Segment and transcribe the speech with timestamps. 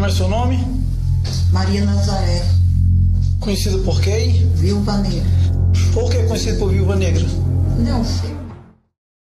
[0.00, 0.56] Como é seu nome?
[1.52, 2.42] Maria Nazaré,
[3.38, 4.32] Conhecido por quem?
[4.54, 5.28] Viúva Negra.
[5.92, 7.22] Por que é conhecido por Viúva Negra?
[7.86, 8.30] Não sei.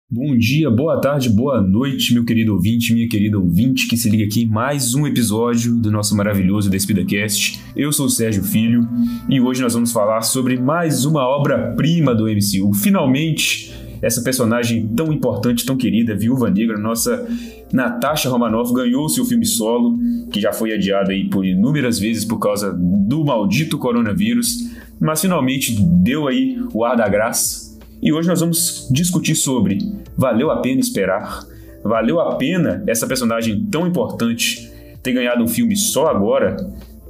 [0.07, 4.25] Bom dia, boa tarde, boa noite, meu querido ouvinte, minha querida ouvinte que se liga
[4.25, 7.59] aqui em mais um episódio do nosso maravilhoso DespidaCast.
[7.75, 8.87] Eu sou o Sérgio Filho
[9.27, 12.71] e hoje nós vamos falar sobre mais uma obra-prima do MCU.
[12.75, 17.27] Finalmente, essa personagem tão importante, tão querida, Viúva Negra, nossa
[17.71, 19.97] Natasha Romanoff, ganhou seu filme solo,
[20.31, 25.75] que já foi adiado aí por inúmeras vezes por causa do maldito coronavírus, mas finalmente
[25.79, 27.79] deu aí o ar da graça.
[28.01, 29.77] E hoje nós vamos discutir sobre
[30.17, 31.45] valeu a pena esperar?
[31.83, 34.71] Valeu a pena essa personagem tão importante
[35.03, 36.57] ter ganhado um filme só agora?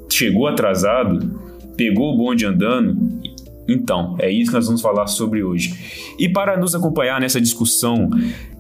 [0.10, 1.40] Chegou atrasado?
[1.77, 3.21] Pegou o bonde andando?
[3.72, 6.14] Então, é isso que nós vamos falar sobre hoje.
[6.20, 8.10] E para nos acompanhar nessa discussão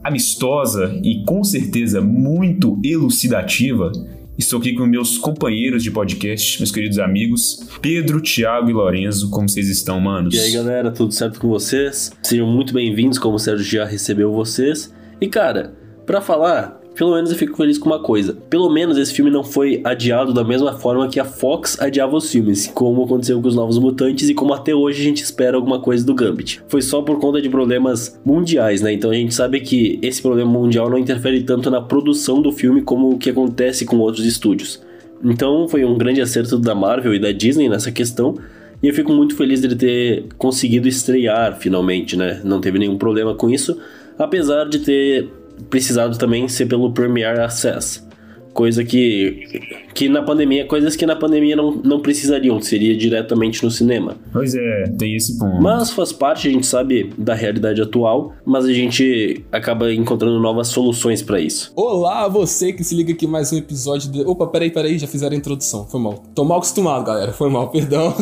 [0.03, 3.91] amistosa e com certeza muito elucidativa,
[4.37, 9.29] estou aqui com meus companheiros de podcast, meus queridos amigos, Pedro, Thiago e Lorenzo.
[9.29, 10.33] Como vocês estão, manos?
[10.33, 12.11] E aí, galera, tudo certo com vocês?
[12.23, 14.93] Sejam muito bem-vindos, como o Sérgio já recebeu vocês.
[15.19, 15.73] E, cara,
[16.05, 18.37] pra falar, pelo menos eu fico feliz com uma coisa.
[18.47, 22.31] Pelo menos esse filme não foi adiado da mesma forma que a Fox adiava os
[22.31, 25.79] filmes, como aconteceu com os Novos Mutantes e como até hoje a gente espera alguma
[25.79, 26.61] coisa do Gambit.
[26.67, 28.93] Foi só por conta de problemas mundiais, né?
[28.93, 32.83] Então a gente sabe que esse problema mundial não interfere tanto na produção do filme
[32.83, 34.79] como o que acontece com outros estúdios.
[35.23, 38.35] Então foi um grande acerto da Marvel e da Disney nessa questão.
[38.83, 42.39] E eu fico muito feliz dele ter conseguido estrear finalmente, né?
[42.43, 43.75] Não teve nenhum problema com isso,
[44.19, 48.09] apesar de ter precisado também ser pelo Premiere Access.
[48.53, 49.47] Coisa que,
[49.93, 54.17] que na pandemia, coisas que na pandemia não, não precisariam, seria diretamente no cinema.
[54.33, 55.61] Pois é, tem esse ponto.
[55.61, 60.67] Mas faz parte, a gente sabe, da realidade atual, mas a gente acaba encontrando novas
[60.67, 61.71] soluções para isso.
[61.77, 64.21] Olá, você que se liga aqui mais um episódio de.
[64.21, 65.87] Opa, peraí, peraí, já fizeram a introdução.
[65.87, 66.21] Foi mal.
[66.35, 67.31] Tô mal acostumado, galera.
[67.31, 68.13] Foi mal, perdão.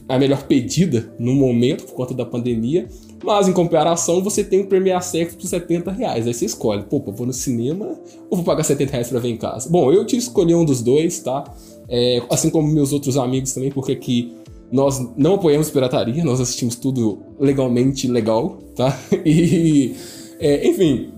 [0.07, 2.87] a melhor pedida no momento por conta da pandemia,
[3.23, 6.27] mas em comparação você tem o Premier Access por 70 reais.
[6.27, 7.99] Aí você escolhe, pô, vou no cinema
[8.29, 9.69] ou vou pagar 70 reais pra ver em casa?
[9.69, 11.43] Bom, eu te escolhi um dos dois, tá?
[11.89, 14.33] É, assim como meus outros amigos também, porque aqui
[14.71, 18.97] nós não apoiamos pirataria, nós assistimos tudo legalmente legal, tá?
[19.25, 19.95] E,
[20.39, 21.09] é, enfim,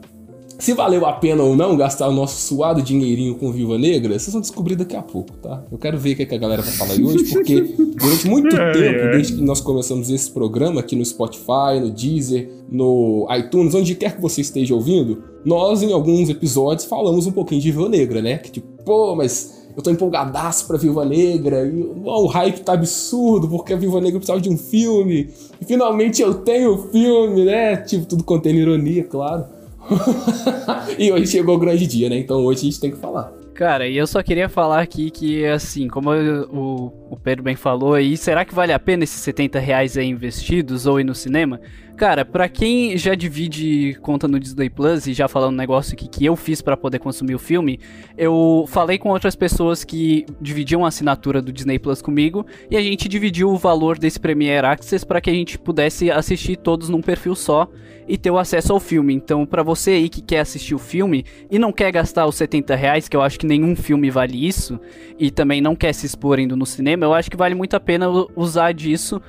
[0.64, 4.32] se valeu a pena ou não gastar o nosso suado dinheirinho com Viúva Negra, vocês
[4.32, 5.62] vão descobrir daqui a pouco, tá?
[5.70, 7.60] Eu quero ver o que, a galera vai falar aí hoje, porque
[8.00, 13.28] durante muito tempo, desde que nós começamos esse programa aqui no Spotify, no Deezer, no
[13.38, 17.70] iTunes, onde quer que você esteja ouvindo, nós em alguns episódios falamos um pouquinho de
[17.70, 18.38] Viúva Negra, né?
[18.38, 23.50] Que tipo, pô, mas eu tô empolgadaço pra Viúva Negra, e o hype tá absurdo,
[23.50, 25.30] porque a Viúva Negra precisava de um filme,
[25.60, 27.76] e finalmente eu tenho o filme, né?
[27.76, 29.44] Tipo, tudo contendo ironia, claro.
[30.98, 32.18] e hoje chegou o grande dia, né?
[32.18, 33.32] Então hoje a gente tem que falar.
[33.54, 37.94] Cara, e eu só queria falar aqui que, assim, como o, o Pedro bem falou
[37.94, 41.62] aí, será que vale a pena esses 70 reais aí investidos ou ir no cinema?
[41.96, 46.08] Cara, pra quem já divide conta no Disney Plus e já falando um negócio que,
[46.08, 47.80] que eu fiz para poder consumir o filme,
[48.18, 52.82] eu falei com outras pessoas que dividiam a assinatura do Disney Plus comigo e a
[52.82, 57.02] gente dividiu o valor desse Premiere Access para que a gente pudesse assistir todos num
[57.02, 57.70] perfil só
[58.08, 59.14] e ter o acesso ao filme.
[59.14, 62.76] Então, para você aí que quer assistir o filme e não quer gastar os 70
[62.76, 64.80] reais, que eu acho que nenhum filme vale isso,
[65.18, 67.80] e também não quer se expor indo no cinema, eu acho que vale muito a
[67.80, 69.22] pena usar disso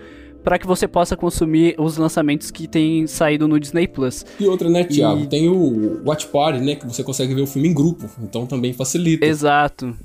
[0.44, 4.26] para que você possa consumir os lançamentos que tem saído no Disney Plus.
[4.38, 5.22] E outra, né, Thiago?
[5.22, 5.26] E...
[5.26, 6.76] Tem o Watch Party, né?
[6.76, 8.08] Que você consegue ver o filme em grupo.
[8.22, 9.24] Então também facilita.
[9.24, 9.96] Exato.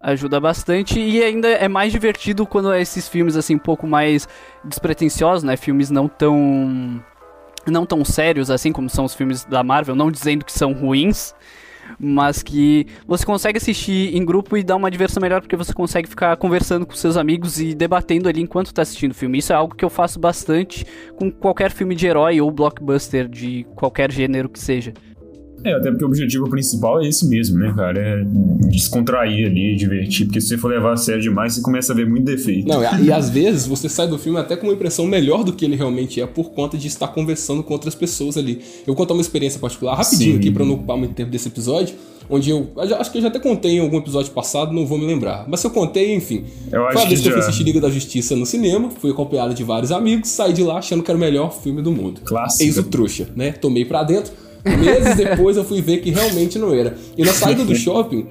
[0.00, 4.26] Ajuda bastante e ainda é mais divertido quando é esses filmes assim um pouco mais
[4.64, 5.56] despretensiosos, né?
[5.56, 7.04] Filmes não tão
[7.66, 11.34] não tão sérios assim como são os filmes da Marvel, não dizendo que são ruins,
[11.98, 16.08] mas que você consegue assistir em grupo e dar uma diversão melhor porque você consegue
[16.08, 19.38] ficar conversando com seus amigos e debatendo ali enquanto está assistindo o filme.
[19.38, 23.66] Isso é algo que eu faço bastante com qualquer filme de herói ou blockbuster de
[23.74, 24.92] qualquer gênero que seja.
[25.64, 28.00] É, até porque o objetivo principal é esse mesmo, né, cara?
[28.00, 28.22] É
[28.68, 30.26] descontrair ali, divertir.
[30.26, 32.68] Porque se você for levar a sério demais, você começa a ver muito defeito.
[32.68, 35.64] Não, e, às vezes você sai do filme até com uma impressão melhor do que
[35.64, 38.60] ele realmente é por conta de estar conversando com outras pessoas ali.
[38.80, 40.38] Eu vou contar uma experiência particular rapidinho Sim.
[40.38, 41.94] aqui pra não ocupar muito tempo desse episódio.
[42.32, 42.70] Onde eu.
[42.76, 45.46] Acho que eu já até contei em algum episódio passado, não vou me lembrar.
[45.48, 46.44] Mas se eu contei, enfim.
[46.70, 49.10] Eu acho Foi a vez que eu fui assistir Liga da Justiça no cinema, fui
[49.10, 52.20] acompanhado de vários amigos, saí de lá achando que era o melhor filme do mundo.
[52.24, 52.62] Clássico.
[52.62, 53.50] Eis o trouxa, né?
[53.50, 54.32] Tomei pra dentro.
[54.64, 56.96] Meses depois eu fui ver que realmente não era.
[57.16, 58.26] E na saída do shopping,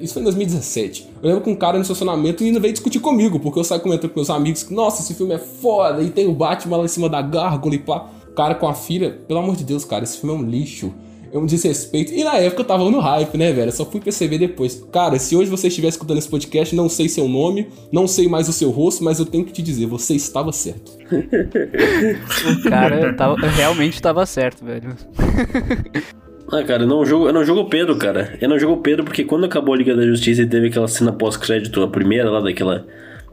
[0.00, 3.40] isso foi em 2017, eu lembro que um cara no estacionamento ainda veio discutir comigo,
[3.40, 6.26] porque eu saí comentando com meus amigos que, nossa, esse filme é foda, e tem
[6.26, 8.06] o Batman lá em cima da gárgula e pá.
[8.28, 10.92] O cara com a filha, pelo amor de Deus, cara, esse filme é um lixo.
[11.36, 12.14] É um desrespeito.
[12.14, 13.68] E na época eu tava no hype, né, velho?
[13.68, 14.82] Eu só fui perceber depois.
[14.90, 18.48] Cara, se hoje você estiver escutando esse podcast, não sei seu nome, não sei mais
[18.48, 20.92] o seu rosto, mas eu tenho que te dizer, você estava certo.
[21.12, 24.96] O cara tava, realmente tava certo, velho.
[26.48, 28.38] Ah, cara, eu não jogo, eu não jogo o Pedro, cara.
[28.40, 30.86] Eu não jogo o Pedro porque quando acabou a Liga da Justiça e teve aquela
[30.86, 32.86] cena pós-crédito, a primeira lá daquela,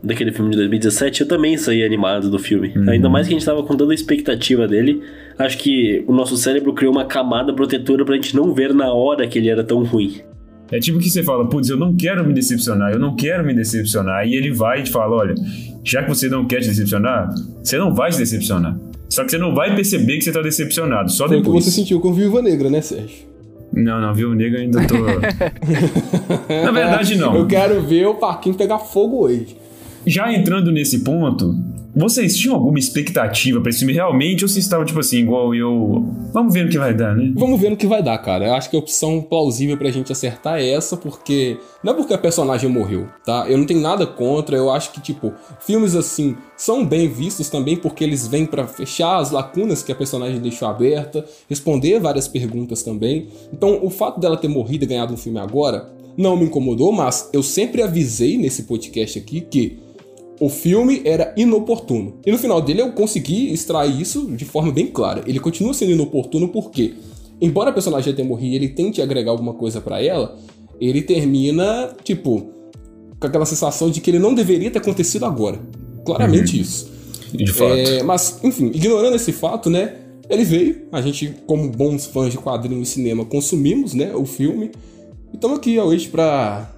[0.03, 2.73] daquele filme de 2017, eu também saí animado do filme.
[2.87, 5.01] Ainda mais que a gente tava com toda a expectativa dele.
[5.39, 9.25] Acho que o nosso cérebro criou uma camada protetora pra gente não ver na hora
[9.27, 10.21] que ele era tão ruim.
[10.71, 13.53] É tipo que você fala, putz, eu não quero me decepcionar, eu não quero me
[13.53, 14.27] decepcionar.
[14.27, 15.35] E ele vai e te fala, olha,
[15.83, 17.29] já que você não quer te decepcionar,
[17.61, 18.77] você não vai se decepcionar.
[19.07, 21.65] Só que você não vai perceber que você tá decepcionado, só Foi o que depois.
[21.65, 23.31] você sentiu com Viúva Negra, né, Sérgio?
[23.71, 24.29] Não, não, viu?
[24.29, 24.95] O nego ainda tô.
[26.63, 27.35] Na verdade, não.
[27.35, 29.55] Eu quero ver o parquinho pegar fogo hoje.
[30.05, 31.55] Já entrando nesse ponto,
[31.95, 34.43] vocês tinham alguma expectativa pra esse filme realmente?
[34.43, 36.03] Ou vocês estavam, tipo assim, igual eu.
[36.33, 37.31] Vamos ver no que vai dar, né?
[37.35, 38.47] Vamos ver no que vai dar, cara.
[38.47, 41.57] Eu acho que a opção plausível pra gente acertar é essa, porque.
[41.83, 43.45] Não é porque a personagem morreu, tá?
[43.47, 44.57] Eu não tenho nada contra.
[44.57, 49.17] Eu acho que, tipo, filmes assim são bem vistos também porque eles vêm pra fechar
[49.17, 53.27] as lacunas que a personagem deixou aberta, responder várias perguntas também.
[53.51, 57.29] Então, o fato dela ter morrido e ganhado um filme agora não me incomodou, mas
[57.33, 59.82] eu sempre avisei nesse podcast aqui que
[60.43, 62.15] o filme era inoportuno.
[62.25, 65.23] E no final dele eu consegui extrair isso de forma bem clara.
[65.25, 66.95] Ele continua sendo inoportuno porque,
[67.39, 70.37] embora a personagem tenha morrido e ele tente agregar alguma coisa pra ela,
[70.81, 72.49] ele termina, tipo,
[73.17, 75.61] com aquela sensação de que ele não deveria ter acontecido agora.
[76.05, 76.91] Claramente isso.
[77.33, 77.75] De fato.
[77.75, 79.95] É, mas, enfim, ignorando esse fato, né?
[80.29, 84.71] Ele veio, a gente, como bons fãs de quadrinhos e cinema, consumimos, né, o filme.
[85.31, 86.69] E estamos aqui hoje pra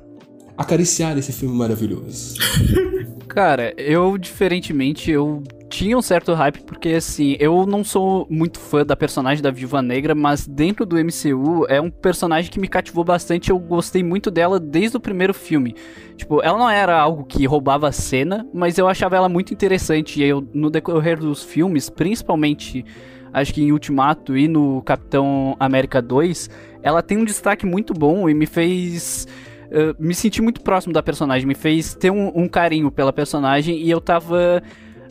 [0.58, 2.38] acariciar esse filme maravilhoso.
[3.28, 8.86] Cara, eu, diferentemente, eu tinha um certo hype, porque assim, eu não sou muito fã
[8.86, 13.04] da personagem da Viúva Negra, mas dentro do MCU é um personagem que me cativou
[13.04, 15.76] bastante, eu gostei muito dela desde o primeiro filme.
[16.16, 20.22] Tipo, ela não era algo que roubava a cena, mas eu achava ela muito interessante,
[20.22, 22.86] e eu, no decorrer dos filmes, principalmente,
[23.34, 26.50] acho que em Ultimato e no Capitão América 2,
[26.82, 29.28] ela tem um destaque muito bom e me fez
[29.68, 33.78] uh, me senti muito próximo da personagem, me fez ter um, um carinho pela personagem
[33.78, 34.62] e eu tava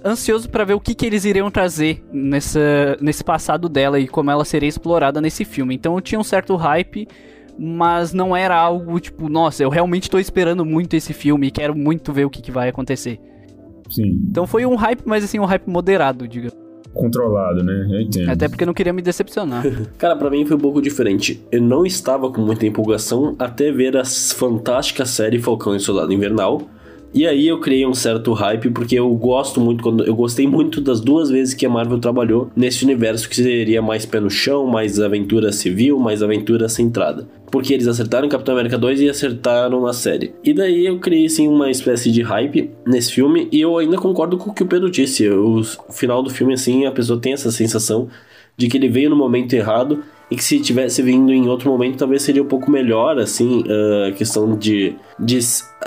[0.05, 4.31] ansioso pra ver o que, que eles iriam trazer nessa, nesse passado dela e como
[4.31, 5.75] ela seria explorada nesse filme.
[5.75, 7.09] Então eu tinha um certo hype,
[7.59, 11.75] mas não era algo tipo, nossa, eu realmente tô esperando muito esse filme e quero
[11.75, 13.19] muito ver o que, que vai acontecer.
[13.89, 14.21] Sim.
[14.29, 16.64] Então foi um hype, mas assim, um hype moderado, diga.
[16.95, 17.87] Controlado, né?
[17.91, 18.29] Eu entendo.
[18.31, 19.65] Até porque eu não queria me decepcionar.
[19.99, 21.43] Cara, pra mim foi um pouco diferente.
[21.51, 26.63] Eu não estava com muita empolgação até ver a fantástica série Falcão e Soldado Invernal.
[27.15, 30.81] E aí eu criei um certo hype porque eu gosto muito quando eu gostei muito
[30.81, 34.67] das duas vezes que a Marvel trabalhou nesse universo que seria mais pé no chão,
[34.67, 37.29] mais aventura civil, mais aventura centrada.
[37.53, 40.35] Porque eles acertaram Capitão América 2 e acertaram na série.
[40.43, 44.37] E daí eu criei assim uma espécie de hype nesse filme e eu ainda concordo
[44.37, 45.29] com o que o Pedro disse.
[45.31, 48.09] O final do filme assim, a pessoa tem essa sensação
[48.57, 51.99] de que ele veio no momento errado e que se tivesse vindo em outro momento
[51.99, 53.63] talvez seria um pouco melhor, assim,
[54.09, 55.39] a questão de, de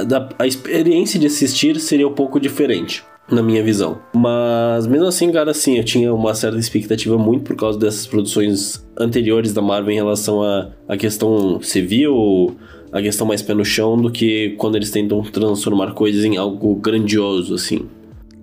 [0.08, 3.04] da, a experiência de assistir seria um pouco diferente.
[3.30, 4.00] Na minha visão.
[4.16, 8.88] Mas mesmo assim, cara, assim, eu tinha uma certa expectativa muito por causa dessas produções
[8.98, 12.56] anteriores da Marvel em relação à a, a questão civil,
[12.90, 16.76] a questão mais pé no chão, do que quando eles tentam transformar coisas em algo
[16.76, 17.90] grandioso, assim.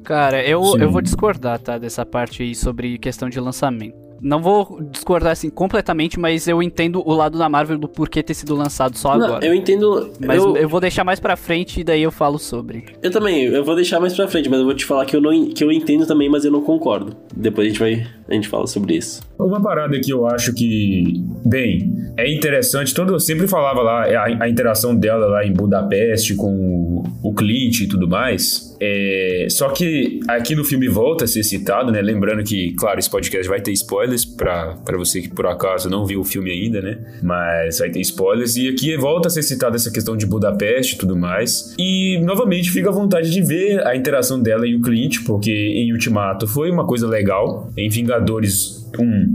[0.02, 0.82] Cara, eu, Sim.
[0.82, 4.03] eu vou discordar, tá, dessa parte aí sobre questão de lançamento.
[4.24, 8.32] Não vou discordar assim completamente, mas eu entendo o lado da Marvel do porquê ter
[8.32, 9.46] sido lançado só Não, agora.
[9.46, 10.10] eu entendo.
[10.18, 10.66] Mas eu, eu...
[10.66, 12.86] vou deixar mais pra frente e daí eu falo sobre.
[13.02, 15.20] eu também, eu vou deixar mais pra frente, mas eu vou te falar que eu,
[15.20, 17.14] não, que eu entendo também, mas eu não concordo.
[17.36, 18.06] Depois a gente vai.
[18.26, 19.20] A gente fala sobre isso.
[19.38, 24.44] Uma parada que eu acho que, bem, é interessante, todo, eu sempre falava lá, a,
[24.44, 28.73] a interação dela lá em Budapeste com o, o Clint e tudo mais.
[28.80, 32.00] É, só que aqui no filme volta a ser citado, né?
[32.00, 36.20] Lembrando que, claro, esse podcast vai ter spoilers pra você que por acaso não viu
[36.20, 36.98] o filme ainda, né?
[37.22, 38.56] Mas vai ter spoilers.
[38.56, 41.74] E aqui volta a ser citada essa questão de Budapeste e tudo mais.
[41.78, 45.92] E novamente fica à vontade de ver a interação dela e o Clint, porque em
[45.92, 47.70] Ultimato foi uma coisa legal.
[47.76, 48.83] Em Vingadores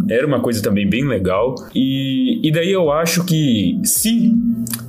[0.10, 1.56] era uma coisa também bem legal.
[1.74, 4.34] E, e daí eu acho que se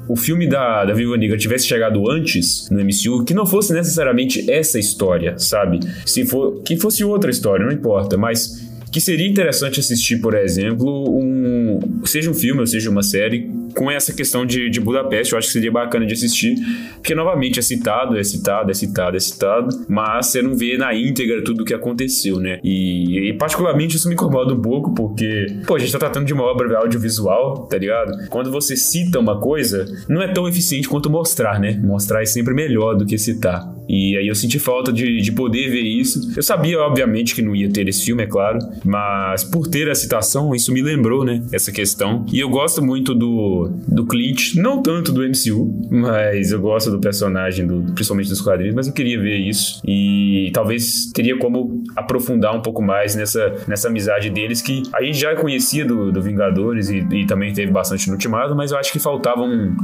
[0.08, 4.50] o filme da, da Viva Negra tivesse chegado antes no MCU, que não fosse necessariamente
[4.50, 5.80] essa história, sabe?
[6.04, 11.16] Se for que fosse outra história, não importa, mas que seria interessante assistir, por exemplo,
[11.16, 15.38] um seja um filme ou seja uma série com essa questão de, de Budapeste, eu
[15.38, 16.56] acho que seria bacana de assistir,
[16.94, 20.94] porque novamente é citado, é citado, é citado, é citado, mas você não vê na
[20.94, 22.60] íntegra tudo o que aconteceu, né?
[22.62, 26.32] E, e, particularmente isso me incomoda um pouco, porque, pô, a gente tá tratando de
[26.32, 28.28] uma obra audiovisual, tá ligado?
[28.28, 31.80] Quando você cita uma coisa, não é tão eficiente quanto mostrar, né?
[31.82, 33.79] Mostrar é sempre melhor do que citar.
[33.90, 36.32] E aí eu senti falta de, de poder ver isso.
[36.36, 39.94] Eu sabia, obviamente, que não ia ter esse filme, é claro, mas por ter a
[39.96, 41.42] citação, isso me lembrou, né?
[41.52, 42.24] Essa questão.
[42.32, 47.00] E eu gosto muito do, do Clint, não tanto do MCU, mas eu gosto do
[47.00, 49.82] personagem, do, principalmente dos quadrinhos, mas eu queria ver isso.
[49.84, 55.18] E talvez teria como aprofundar um pouco mais nessa, nessa amizade deles, que a gente
[55.18, 58.92] já conhecia do, do Vingadores e, e também teve bastante no Ultimato, mas eu acho
[58.92, 59.74] que faltava um,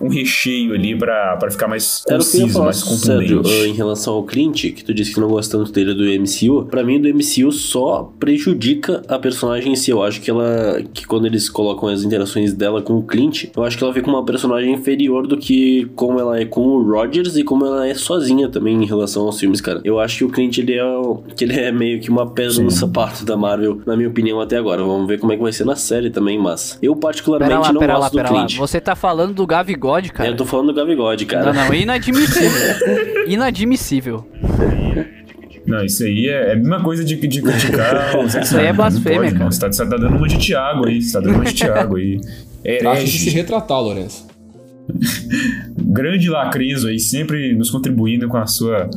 [0.00, 3.28] um recheio ali para ficar mais conciso, mais contundente.
[3.28, 6.66] Sérgio, em relação ao Clint, que tu disse que não gosta tanto dele do MCU,
[6.66, 9.90] para mim do MCU só prejudica a personagem em si.
[9.90, 13.64] Eu acho que ela, que quando eles colocam as interações dela com o Clint, eu
[13.64, 17.36] acho que ela como uma personagem inferior do que como ela é com o Rogers
[17.36, 19.80] e como ela é sozinha também em relação aos filmes, cara.
[19.84, 20.84] Eu acho que o Clint ele é,
[21.34, 22.64] que ele é meio que uma pedra Sim.
[22.64, 24.82] no sapato da Marvel, na minha opinião até agora.
[24.82, 27.80] Vamos ver como é que vai ser na série também, mas eu particularmente lá, não
[27.80, 28.54] gosto lá, do Clint.
[28.54, 28.66] Lá.
[28.66, 30.28] Você tá falando do Gavigol Gavigode, cara.
[30.28, 31.52] Eu tô falando do Gavigode, cara.
[31.52, 32.50] Não, não, inadmissível.
[33.26, 34.28] inadmissível.
[35.66, 38.14] Não, isso aí é, é a mesma coisa de, de criticar.
[38.42, 39.50] isso aí é blasfêmia, pode, cara.
[39.50, 41.02] Você tá, você tá dando uma de Thiago aí.
[41.02, 42.20] Você tá dando uma de Thiago aí.
[42.64, 44.26] É, Acho que se retratar, Lourenço.
[45.80, 48.88] Grande Lacrenzo aí, sempre nos contribuindo com a sua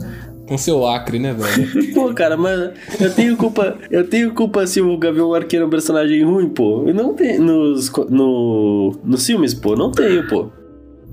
[0.47, 1.93] com seu lacre, né, velho?
[1.95, 3.77] pô, cara, mas eu tenho culpa.
[3.89, 6.83] Eu tenho culpa se o Gavião Arqueiro é um personagem ruim, pô.
[6.85, 7.41] Eu não tenho.
[7.41, 10.49] Nos, no, nos filmes, pô, não tenho, pô.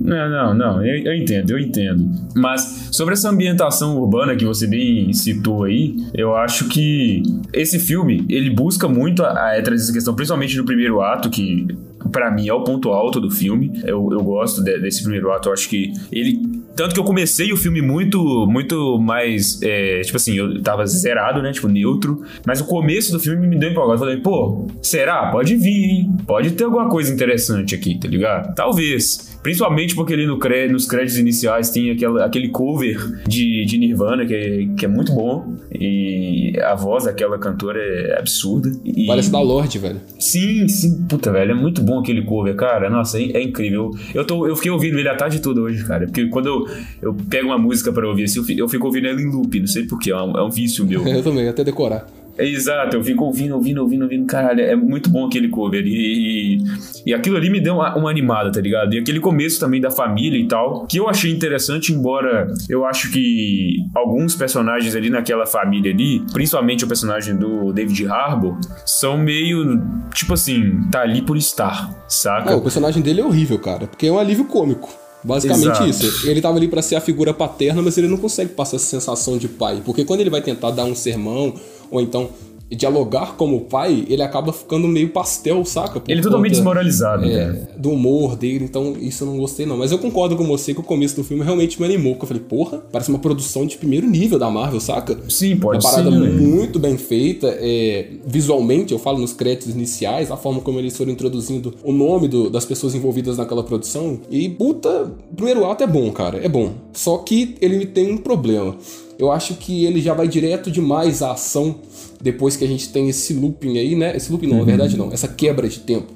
[0.01, 2.09] Não, não, não, eu, eu, entendo, eu entendo.
[2.35, 8.25] Mas sobre essa ambientação urbana que você bem citou aí, eu acho que esse filme,
[8.29, 11.67] ele busca muito a, a trazer essa questão, principalmente no primeiro ato, que
[12.13, 13.81] para mim é o ponto alto do filme.
[13.85, 16.59] Eu, eu gosto de, desse primeiro ato, eu acho que ele.
[16.77, 19.61] Tanto que eu comecei o filme muito, muito mais.
[19.63, 21.51] É, tipo assim, eu tava zerado, né?
[21.51, 22.23] Tipo, neutro.
[22.47, 23.95] Mas o começo do filme me deu empolgado.
[23.95, 25.31] Eu falei, pô, será?
[25.31, 26.17] Pode vir, hein?
[26.25, 28.55] Pode ter alguma coisa interessante aqui, tá ligado?
[28.55, 29.38] Talvez.
[29.43, 34.27] Principalmente porque ali no cre nos créditos iniciais tem aquela, aquele cover de, de Nirvana
[34.27, 35.55] que é, que é muito bom.
[35.73, 38.71] E a voz daquela cantora é absurda.
[38.85, 39.07] E...
[39.07, 40.01] Parece da Lorde, velho.
[40.19, 41.05] Sim, sim.
[41.09, 42.91] Puta, velho, é muito bom aquele cover, cara.
[42.91, 43.91] Nossa, é, é incrível.
[44.15, 46.07] Eu, tô, eu fiquei ouvindo ele a tarde toda hoje, cara.
[46.07, 46.67] Porque quando eu,
[47.01, 49.61] eu pego uma música para ouvir assim, eu fico, eu fico ouvindo ela em loop.
[49.61, 51.07] Não sei porquê, é um, é um vício meu.
[51.07, 52.07] eu também, até decorar.
[52.39, 54.27] Exato, eu fico ouvindo, ouvindo, ouvindo, ouvindo.
[54.27, 55.85] Caralho, é muito bom aquele cover.
[55.85, 56.65] E, e,
[57.07, 58.95] e aquilo ali me deu uma, uma, animada, tá ligado?
[58.95, 63.11] E aquele começo também da família e tal, que eu achei interessante, embora eu acho
[63.11, 69.83] que alguns personagens ali naquela família ali, principalmente o personagem do David Harbour, são meio,
[70.15, 72.53] tipo assim, tá ali por estar, saca?
[72.53, 74.89] É, o personagem dele é horrível, cara, porque é um alívio cômico.
[75.23, 75.89] Basicamente Exato.
[75.89, 76.31] isso.
[76.31, 79.37] Ele tava ali para ser a figura paterna, mas ele não consegue passar essa sensação
[79.37, 79.83] de pai.
[79.85, 81.55] Porque quando ele vai tentar dar um sermão
[81.91, 82.29] ou então
[82.71, 86.03] dialogar como pai, ele acaba ficando meio pastel, saca?
[86.07, 89.77] Ele é totalmente desmoralizado, é, Do humor dele, então isso eu não gostei não.
[89.77, 92.17] Mas eu concordo com você que o começo do filme realmente me animou.
[92.17, 95.17] Que eu falei, porra, parece uma produção de primeiro nível da Marvel, saca?
[95.29, 95.89] Sim, pode ser.
[95.89, 97.49] Uma parada ser, muito bem feita.
[97.59, 102.29] É, visualmente, eu falo nos créditos iniciais, a forma como eles foram introduzindo o nome
[102.29, 104.21] do, das pessoas envolvidas naquela produção.
[104.31, 106.73] E, puta, o primeiro ato é bom, cara, é bom.
[106.93, 108.77] Só que ele tem um problema
[109.19, 111.77] eu acho que ele já vai direto demais à ação
[112.23, 114.17] depois que a gente tem esse looping aí, né?
[114.17, 114.61] Esse looping não, uhum.
[114.61, 116.13] na verdade não, essa quebra de tempo.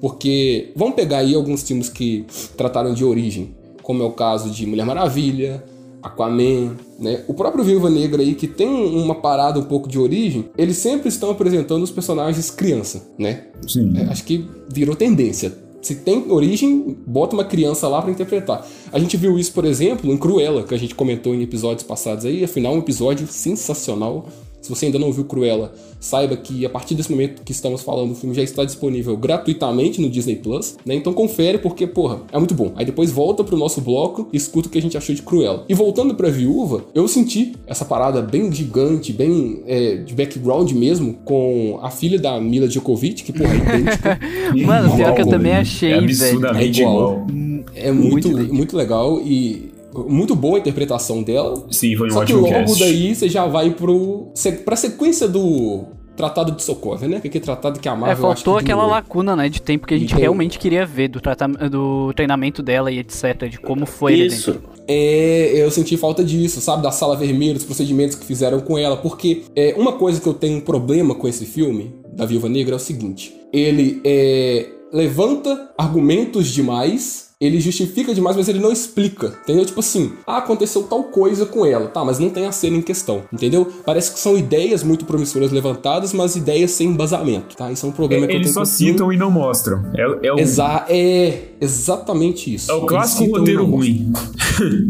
[0.00, 4.66] Porque vamos pegar aí alguns filmes que trataram de origem, como é o caso de
[4.66, 5.62] Mulher Maravilha,
[6.02, 7.22] Aquaman, né?
[7.28, 11.08] O próprio Viúva Negra aí, que tem uma parada um pouco de origem, eles sempre
[11.08, 13.44] estão apresentando os personagens criança, né?
[13.66, 13.96] Sim.
[13.96, 18.66] É, acho que virou tendência se tem origem, bota uma criança lá para interpretar.
[18.92, 22.24] A gente viu isso, por exemplo, em Cruella, que a gente comentou em episódios passados
[22.24, 24.28] aí, afinal um episódio sensacional.
[24.62, 28.12] Se você ainda não viu Cruella, saiba que a partir desse momento que estamos falando,
[28.12, 30.94] o filme já está disponível gratuitamente no Disney Plus, né?
[30.94, 32.72] Então confere porque, porra, é muito bom.
[32.76, 35.64] Aí depois volta pro nosso bloco e escuta o que a gente achou de Cruella.
[35.68, 41.14] E voltando pra Viúva, eu senti essa parada bem gigante, bem é, de background mesmo,
[41.24, 44.18] com a filha da Mila Djokovic, que, porra, é idêntica.
[44.64, 45.62] Mano, pior que eu também velho.
[45.62, 46.04] achei, É velho.
[46.04, 47.26] absurdamente É igual.
[47.26, 47.26] igual.
[47.74, 49.71] É muito, Muito muito, legal e
[50.08, 51.66] muito boa a interpretação dela.
[51.70, 52.78] Sim, foi um Só que ótimo logo cast.
[52.78, 54.32] daí você já vai pro,
[54.64, 55.84] pra sequência do
[56.16, 57.20] Tratado de Sokovia, né?
[57.20, 59.02] Que é tratado que a É, Marvel acho faltou que aquela diminuiu.
[59.02, 62.62] lacuna, né, de tempo que a gente Então- realmente queria ver do, tratam- do treinamento
[62.62, 64.52] dela e etc, de como foi Isso.
[64.52, 64.70] dentro.
[64.86, 66.82] É, eu senti falta disso, sabe?
[66.82, 68.96] Da sala vermelha, dos procedimentos que fizeram com ela.
[68.98, 72.74] Porque é, uma coisa que eu tenho um problema com esse filme, da Viúva Negra,
[72.74, 77.31] é o seguinte: ele é, levanta argumentos demais.
[77.44, 79.64] Ele justifica demais, mas ele não explica, entendeu?
[79.66, 82.82] Tipo assim, ah, aconteceu tal coisa com ela, tá, mas não tem a cena em
[82.82, 83.66] questão, entendeu?
[83.84, 87.72] Parece que são ideias muito promissoras levantadas, mas ideias sem embasamento, tá?
[87.72, 88.92] Isso é um problema que eu Eles tenho só o filme.
[88.92, 89.84] citam e não mostram.
[89.94, 92.70] É, é o, Exa é exatamente isso.
[92.70, 93.96] é o Eles clássico roteiro não mostram.
[93.96, 94.12] ruim.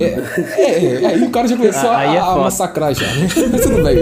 [0.00, 3.28] É, é, aí o cara já começou Ah, é a, a massacrar já, né?
[3.50, 3.96] Mas tudo bem.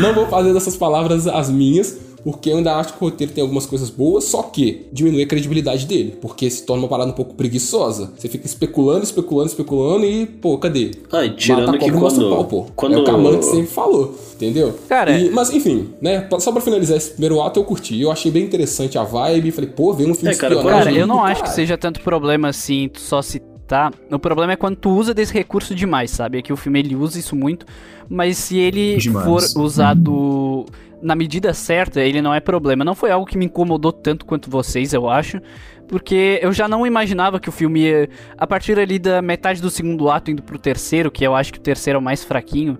[0.00, 1.96] Não vou fazer dessas palavras as minhas,
[2.28, 5.26] porque eu ainda acho que o roteiro tem algumas coisas boas, só que diminui a
[5.28, 8.10] credibilidade dele, porque se torna uma parada um pouco preguiçosa.
[8.18, 10.90] Você fica especulando, especulando, especulando e, pô, cadê?
[11.12, 12.66] Ah, e tirando Mata que e mostra quando- pau, pô.
[12.74, 14.74] quando- É o que Amanda sempre falou, entendeu?
[14.88, 16.26] Cara- E- mas enfim, né?
[16.40, 18.00] Só pra finalizar esse primeiro ato, eu curti.
[18.00, 19.52] Eu achei bem interessante a vibe.
[19.52, 21.78] Falei, pô, veio um filme É, de cara, espionagem Cara, eu não acho que seja
[21.78, 23.92] tanto problema assim, tu só citar.
[24.10, 26.38] O problema é quando tu usa desse recurso demais, sabe?
[26.38, 27.64] Aqui o filme ele usa isso muito,
[28.08, 29.52] mas se ele Demais.
[29.52, 30.66] for usado
[31.02, 32.84] na medida certa, ele não é problema.
[32.84, 35.40] Não foi algo que me incomodou tanto quanto vocês, eu acho.
[35.88, 38.08] Porque eu já não imaginava que o filme ia.
[38.36, 41.58] A partir ali da metade do segundo ato indo pro terceiro, que eu acho que
[41.58, 42.78] o terceiro é o mais fraquinho.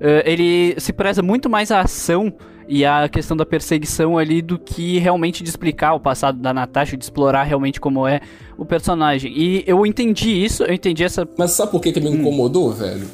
[0.00, 2.32] eh, ele se preza muito mais a ação
[2.68, 6.96] e a questão da perseguição ali do que realmente de explicar o passado da Natasha,
[6.96, 8.20] de explorar realmente como é
[8.56, 9.32] o personagem.
[9.36, 11.26] E eu entendi isso, eu entendi essa.
[11.38, 12.14] Mas sabe por que, que me Hum.
[12.20, 13.06] incomodou, velho?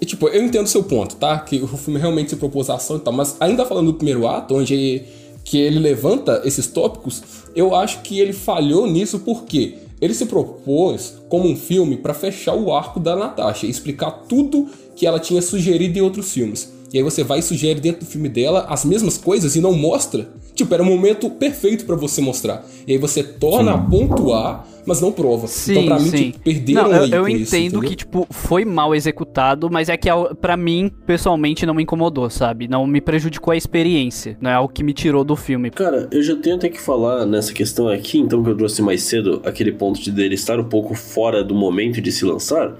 [0.00, 1.38] E, tipo, eu entendo o seu ponto, tá?
[1.38, 4.54] Que o filme realmente se propôs ação e tal, mas ainda falando do primeiro ato,
[4.54, 5.02] onde
[5.44, 7.22] que ele levanta esses tópicos,
[7.54, 12.54] eu acho que ele falhou nisso porque ele se propôs como um filme pra fechar
[12.54, 16.72] o arco da Natasha, e explicar tudo que ela tinha sugerido em outros filmes.
[16.92, 19.72] E aí você vai e sugere dentro do filme dela as mesmas coisas e não
[19.72, 20.28] mostra.
[20.54, 22.64] Tipo, era o momento perfeito pra você mostrar.
[22.86, 25.46] E aí você torna a pontuar, mas não prova.
[25.48, 26.30] Sim, então pra mim, sim.
[26.30, 27.90] tipo, perderam não, eu, aí eu com isso, entendo entendeu?
[27.90, 32.30] que, tipo, foi mal executado, mas é que ao- pra mim, pessoalmente, não me incomodou,
[32.30, 32.68] sabe?
[32.68, 34.38] Não me prejudicou a experiência.
[34.40, 35.70] Não é algo que me tirou do filme.
[35.70, 39.02] Cara, eu já tenho até que falar nessa questão aqui, então que eu trouxe mais
[39.02, 42.74] cedo, aquele ponto de dele estar um pouco fora do momento de se lançar.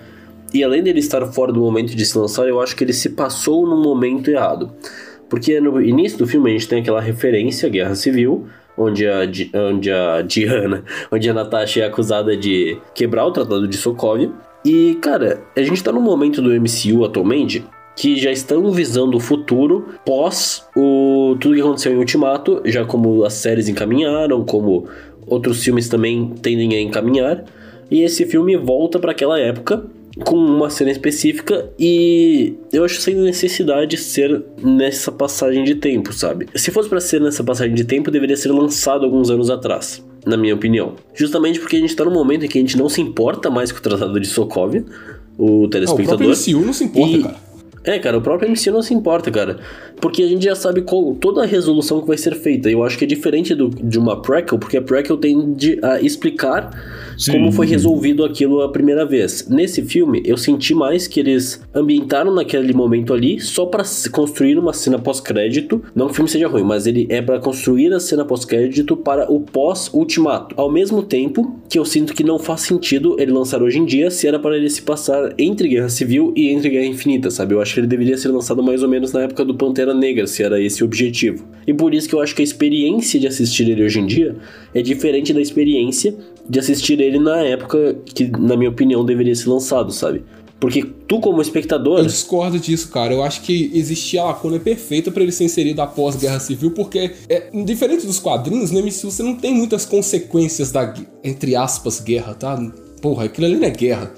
[0.57, 3.11] E além dele estar fora do momento de se lançar, eu acho que ele se
[3.11, 4.73] passou no momento errado.
[5.29, 9.19] Porque no início do filme a gente tem aquela referência à Guerra Civil, onde a,
[9.71, 14.31] onde a Diana, onde a Natasha é acusada de quebrar o Tratado de Sokovia.
[14.65, 17.63] E, cara, a gente tá num momento do MCU atualmente
[17.95, 23.25] que já estão visando o futuro pós o tudo que aconteceu em Ultimato, já como
[23.25, 24.89] as séries encaminharam, como
[25.27, 27.45] outros filmes também tendem a encaminhar.
[27.91, 29.85] E esse filme volta para aquela época
[30.25, 36.49] com uma cena específica e eu acho sem necessidade ser nessa passagem de tempo, sabe?
[36.55, 40.37] Se fosse para ser nessa passagem de tempo, deveria ser lançado alguns anos atrás, na
[40.37, 40.95] minha opinião.
[41.15, 43.71] Justamente porque a gente tá num momento em que a gente não se importa mais
[43.71, 44.85] com o Tratado de Sokovia,
[45.37, 46.27] o Não, o próprio telespectador.
[46.29, 47.47] MCU não se importa, E- cara.
[47.85, 49.59] É, cara, o próprio MC não se importa, cara.
[50.01, 52.69] Porque a gente já sabe qual, toda a resolução que vai ser feita.
[52.69, 56.71] Eu acho que é diferente do, de uma prequel, porque a prequel tende a explicar
[57.17, 57.33] Sim.
[57.33, 59.49] como foi resolvido aquilo a primeira vez.
[59.49, 64.73] Nesse filme, eu senti mais que eles ambientaram naquele momento ali só se construir uma
[64.73, 65.83] cena pós-crédito.
[65.95, 69.31] Não que o filme seja ruim, mas ele é pra construir a cena pós-crédito para
[69.31, 70.55] o pós-ultimato.
[70.59, 74.11] Ao mesmo tempo que eu sinto que não faz sentido ele lançar hoje em dia
[74.11, 77.55] se era para ele se passar entre Guerra Civil e entre Guerra Infinita, sabe?
[77.55, 80.27] Eu acho que ele deveria ser lançado mais ou menos na época do Pantera Negra,
[80.27, 81.45] se era esse o objetivo.
[81.67, 84.37] E por isso que eu acho que a experiência de assistir ele hoje em dia
[84.75, 86.15] é diferente da experiência
[86.49, 90.25] de assistir ele na época que, na minha opinião, deveria ser lançado, sabe?
[90.59, 93.13] Porque tu, como espectador, Eu discordo disso, cara.
[93.13, 97.13] Eu acho que existia a lacuna perfeita pra ele ser inserido após Guerra Civil, porque,
[97.29, 102.35] é, diferente dos quadrinhos, no MCU você não tem muitas consequências da, entre aspas, guerra,
[102.35, 102.59] tá?
[103.03, 104.13] Porra, aquilo ali não é guerra.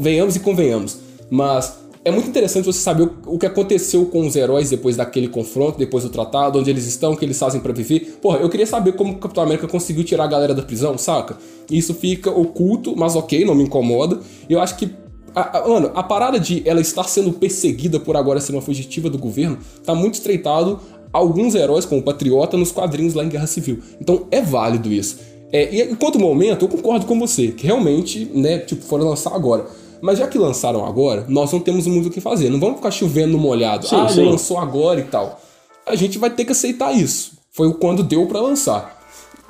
[0.00, 0.98] Venhamos e convenhamos.
[1.30, 5.78] Mas é muito interessante você saber o, que aconteceu com os heróis depois daquele confronto,
[5.78, 8.18] depois do tratado, onde eles estão, o que eles fazem pra viver.
[8.20, 11.36] Porra, eu queria saber como o Capitão América conseguiu tirar a galera da prisão, saca?
[11.70, 14.18] Isso fica oculto, mas ok, não me incomoda.
[14.48, 14.90] Eu acho que
[15.34, 19.08] A, a, mano, a parada de ela estar sendo perseguida por agora ser uma fugitiva
[19.08, 20.78] do governo tá muito estreitado
[21.10, 23.78] a alguns heróis, como o Patriota, nos quadrinhos lá em Guerra Civil.
[23.98, 25.18] Então é válido isso.
[25.50, 29.64] É, e enquanto momento, eu concordo com você, que realmente, né, tipo, foram lançar agora.
[30.02, 32.50] Mas já que lançaram agora, nós não temos muito o que fazer.
[32.50, 33.86] Não vamos ficar chovendo molhado.
[33.86, 34.24] Sim, ah, sim.
[34.28, 35.40] lançou agora e tal.
[35.86, 37.32] A gente vai ter que aceitar isso.
[37.52, 39.00] Foi o quando deu pra lançar.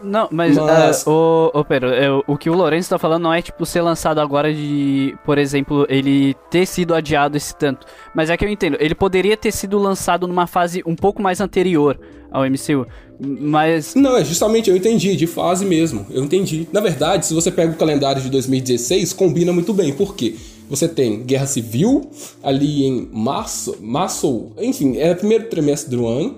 [0.02, 3.32] Não, mas, Mas- ah, o, o Pedro, eu- o que o Lourenço tá falando não
[3.32, 7.86] é, tipo, ser lançado agora de, por exemplo, ele ter sido adiado esse tanto.
[8.14, 11.40] Mas é que eu entendo, ele poderia ter sido lançado numa fase um pouco mais
[11.40, 11.98] anterior
[12.32, 12.86] ao MCU.
[13.20, 13.94] Mas.
[13.94, 16.06] Não, é justamente, eu entendi, de fase mesmo.
[16.10, 16.66] Eu entendi.
[16.72, 19.92] Na verdade, se você pega o calendário de 2016, combina muito bem.
[19.92, 20.34] Por quê?
[20.68, 22.10] Você tem Guerra Civil
[22.42, 26.36] ali em março, março, enfim, é o primeiro trimestre do ano,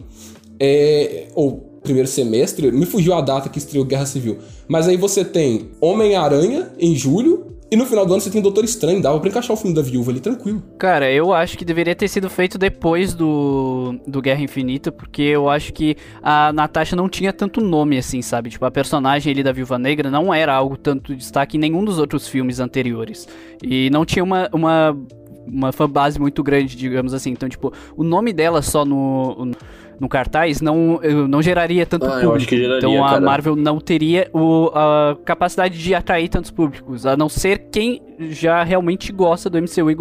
[0.59, 4.39] é, ou primeiro semestre, me fugiu a data que estreou Guerra Civil.
[4.67, 7.44] Mas aí você tem Homem-Aranha em julho,
[7.75, 9.83] e no final do ano você tem Doutor Estranho, dava pra encaixar o filme da
[9.83, 10.63] Viúva ali tranquilo.
[10.79, 15.51] Cara, eu acho que deveria ter sido feito depois do, do Guerra Infinita, porque eu
[15.51, 18.51] acho que a Natasha não tinha tanto nome assim, sabe?
[18.51, 21.99] Tipo, a personagem ali da Viúva Negra não era algo tanto destaque em nenhum dos
[21.99, 23.27] outros filmes anteriores.
[23.61, 24.49] E não tinha uma.
[24.53, 24.97] uma
[25.47, 27.31] uma fanbase muito grande, digamos assim.
[27.31, 29.53] Então, tipo, o nome dela só no
[30.09, 32.37] cartaz não, não geraria tanto Ah, eu público.
[32.37, 33.21] acho que geraria, então a cara.
[33.21, 38.63] Marvel não teria o, a capacidade de atrair tantos públicos, a não ser quem já
[38.63, 39.97] realmente gosta do MCU e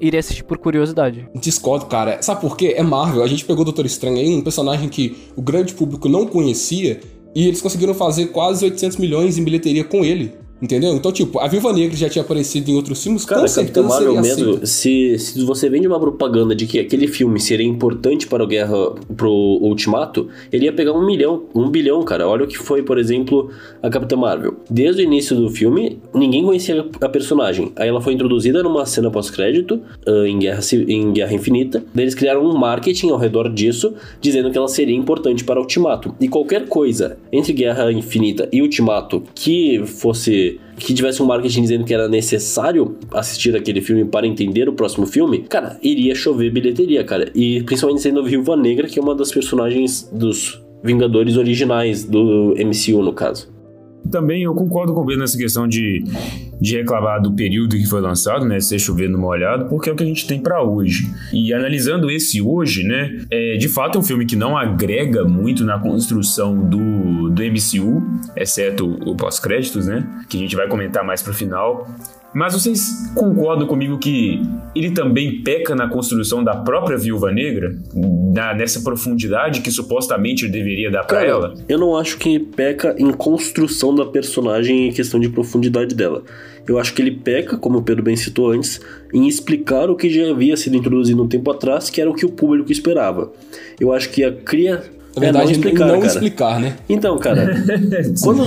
[0.00, 1.28] iria assistir por curiosidade.
[1.34, 2.20] Discordo, cara.
[2.22, 2.74] Sabe por quê?
[2.76, 3.22] É Marvel.
[3.22, 7.00] A gente pegou o Doutor Estranho aí, um personagem que o grande público não conhecia,
[7.34, 10.34] e eles conseguiram fazer quase 800 milhões em bilheteria com ele.
[10.60, 10.94] Entendeu?
[10.94, 14.20] Então, tipo, a Viúva Negra já tinha aparecido em outros filmes, Cara, com Capitão Marvel
[14.22, 18.46] mesmo, se, se você vende uma propaganda de que aquele filme seria importante para o
[18.46, 22.26] Guerra, pro Ultimato, ele ia pegar um milhão, um bilhão, cara.
[22.26, 23.50] Olha o que foi, por exemplo,
[23.82, 24.54] a Capitã Marvel.
[24.70, 27.72] Desde o início do filme, ninguém conhecia a personagem.
[27.76, 31.84] Aí ela foi introduzida numa cena pós-crédito, ah, em, Guerra, em Guerra Infinita.
[31.94, 33.92] Daí eles criaram um marketing ao redor disso,
[34.22, 36.14] dizendo que ela seria importante para o Ultimato.
[36.18, 40.45] E qualquer coisa entre Guerra Infinita e Ultimato que fosse
[40.76, 45.06] que tivesse um marketing dizendo que era necessário assistir aquele filme para entender o próximo
[45.06, 47.30] filme, cara, iria chover bilheteria, cara.
[47.34, 52.54] E principalmente sendo a Viúva Negra, que é uma das personagens dos Vingadores originais do
[52.56, 53.48] MCU, no caso.
[54.10, 56.04] Também eu concordo com o Pedro nessa questão de,
[56.60, 58.60] de reclamar do período que foi lançado, né?
[58.60, 61.10] Ser chovendo molhado, porque é o que a gente tem pra hoje.
[61.32, 63.20] E analisando esse hoje, né?
[63.30, 68.02] É, de fato é um filme que não agrega muito na construção do, do MCU,
[68.36, 70.06] exceto o pós-créditos, né?
[70.28, 71.88] Que a gente vai comentar mais pro final.
[72.36, 74.42] Mas vocês concordam comigo que
[74.74, 77.74] ele também peca na construção da própria Viúva Negra?
[77.94, 81.54] Na, nessa profundidade que supostamente ele deveria dar pra Cara, ela?
[81.66, 86.24] eu não acho que peca em construção da personagem em questão de profundidade dela.
[86.68, 88.82] Eu acho que ele peca, como o Pedro bem citou antes,
[89.14, 92.26] em explicar o que já havia sido introduzido um tempo atrás, que era o que
[92.26, 93.32] o público esperava.
[93.80, 94.84] Eu acho que a cria.
[95.16, 96.06] Na verdade, é, não explicar, não cara.
[96.06, 96.76] explicar, né?
[96.88, 97.54] Então, cara,
[98.22, 98.44] quando.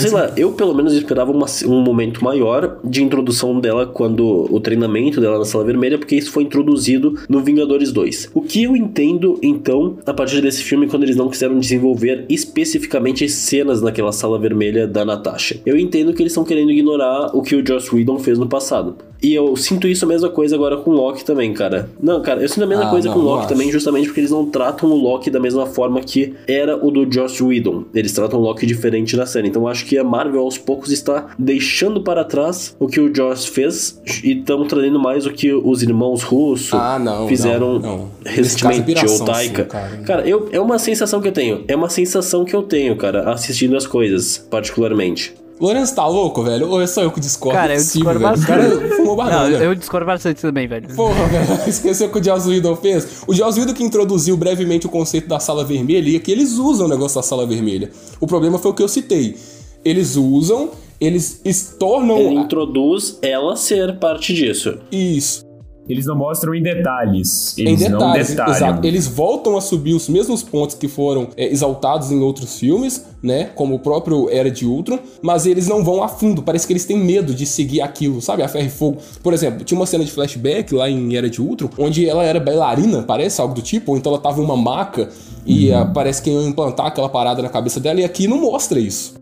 [0.00, 4.58] Sei lá, eu pelo menos esperava uma- um momento maior de introdução dela quando o
[4.60, 8.30] treinamento dela na Sala Vermelha, porque isso foi introduzido no Vingadores 2.
[8.34, 13.28] O que eu entendo, então, a partir desse filme, quando eles não quiseram desenvolver especificamente
[13.28, 15.58] cenas naquela Sala Vermelha da Natasha?
[15.64, 18.96] Eu entendo que eles estão querendo ignorar o que o Joss Whedon fez no passado.
[19.22, 21.90] E eu sinto isso a mesma coisa agora com o Loki também, cara.
[22.02, 24.20] Não, cara, eu sinto a mesma Ah, coisa não, com o Loki também, justamente porque
[24.20, 27.84] eles não tratam o Loki da mesma forma que era o do Joss Whedon.
[27.94, 29.48] Eles tratam o Loki diferente na série.
[29.48, 33.14] Então eu acho que a Marvel aos poucos está deixando para trás o que o
[33.14, 37.96] Joss fez e estão trazendo mais o que os irmãos Russo Ah, não, fizeram não,
[37.98, 38.08] não.
[38.24, 39.62] Recentemente, é ou Taika.
[39.64, 39.96] sim, cara.
[40.06, 41.64] cara, eu, é uma sensação que eu tenho.
[41.68, 45.34] É uma sensação que eu tenho, cara, assistindo as coisas, particularmente.
[45.60, 46.68] Lourenço tá louco, velho?
[46.70, 47.58] Ou é só eu que discordo?
[47.58, 48.32] Cara, eu Não é possível, discordo velho.
[48.32, 48.80] O bastante.
[48.80, 49.56] cara fumou Não, banana.
[49.64, 50.88] eu discordo bastante também, velho.
[50.94, 53.22] Porra, velho, esqueceu o que o Joss Whedon fez?
[53.26, 56.52] O Joss Whedon que introduziu brevemente o conceito da sala vermelha e é que eles
[56.52, 57.90] usam o negócio da sala vermelha.
[58.20, 59.36] O problema foi o que eu citei.
[59.84, 60.70] Eles usam,
[61.00, 64.78] eles es- tornam Ele introduz ela ser parte disso.
[64.90, 65.44] isso
[65.90, 67.56] Eles não mostram em detalhes.
[67.58, 68.28] em Eles não detalhes.
[68.28, 68.54] detalham.
[68.54, 68.86] Exato.
[68.86, 73.50] Eles voltam a subir os mesmos pontos que foram é, exaltados em outros filmes, né?
[73.54, 76.42] Como o próprio Era de Ultron, mas eles não vão a fundo.
[76.42, 78.42] Parece que eles têm medo de seguir aquilo, sabe?
[78.42, 78.98] A ferro e fogo.
[79.22, 82.40] Por exemplo, tinha uma cena de flashback lá em Era de Ultron, onde ela era
[82.40, 85.08] bailarina, parece, algo do tipo, ou então ela tava em uma maca
[85.44, 88.78] e ah, parece que iam implantar aquela parada na cabeça dela, e aqui não mostra
[88.78, 89.14] isso.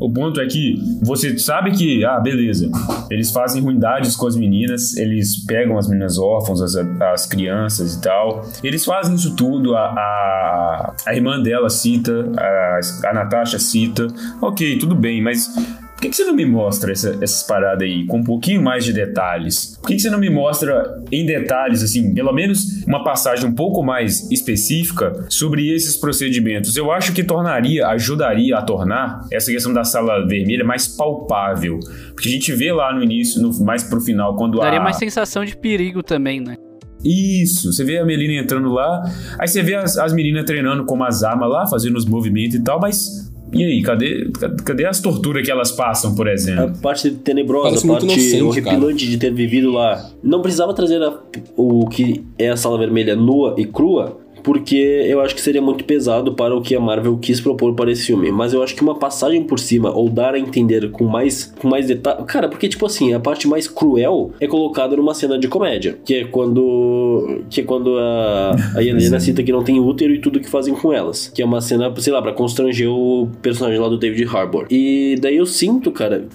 [0.00, 2.70] O ponto é que você sabe que, ah, beleza,
[3.10, 8.00] eles fazem ruindades com as meninas, eles pegam as meninas órfãs, as, as crianças e
[8.00, 8.44] tal.
[8.64, 14.06] Eles fazem isso tudo, a, a, a irmã dela cita, a, a Natasha cita.
[14.40, 15.52] Ok, tudo bem, mas
[16.00, 18.86] por que, que você não me mostra essa, essas paradas aí com um pouquinho mais
[18.86, 19.76] de detalhes?
[19.78, 23.54] Por que, que você não me mostra em detalhes, assim, pelo menos uma passagem um
[23.54, 26.74] pouco mais específica sobre esses procedimentos?
[26.74, 31.78] Eu acho que tornaria, ajudaria a tornar essa questão da sala vermelha mais palpável.
[32.14, 34.82] Porque a gente vê lá no início, no, mais pro final, quando Daria a.
[34.82, 36.56] mais sensação de perigo também, né?
[37.04, 39.02] Isso, você vê a Melina entrando lá,
[39.38, 42.62] aí você vê as, as meninas treinando com as armas lá, fazendo os movimentos e
[42.62, 44.30] tal, mas e aí, cadê,
[44.64, 46.74] cadê as torturas que elas passam, por A exemplo?
[46.80, 50.10] parte tenebrosa, Parece a parte inocente, horripilante de ter vivido lá.
[50.22, 51.18] Não precisava trazer a-
[51.56, 55.84] o que é a sala vermelha nua e crua, porque eu acho que seria muito
[55.84, 58.30] pesado para o que a Marvel quis propor para esse filme.
[58.30, 61.68] Mas eu acho que uma passagem por cima, ou dar a entender com mais, com
[61.68, 62.24] mais detalhe.
[62.24, 65.98] Cara, porque, tipo assim, a parte mais cruel é colocada numa cena de comédia.
[66.04, 67.42] Que é quando.
[67.48, 70.74] Que é quando a, a Helena cita que não tem útero e tudo que fazem
[70.74, 71.28] com elas.
[71.28, 74.66] Que é uma cena, sei lá, pra constranger o personagem lá do David Harbour.
[74.70, 76.26] E daí eu sinto, cara,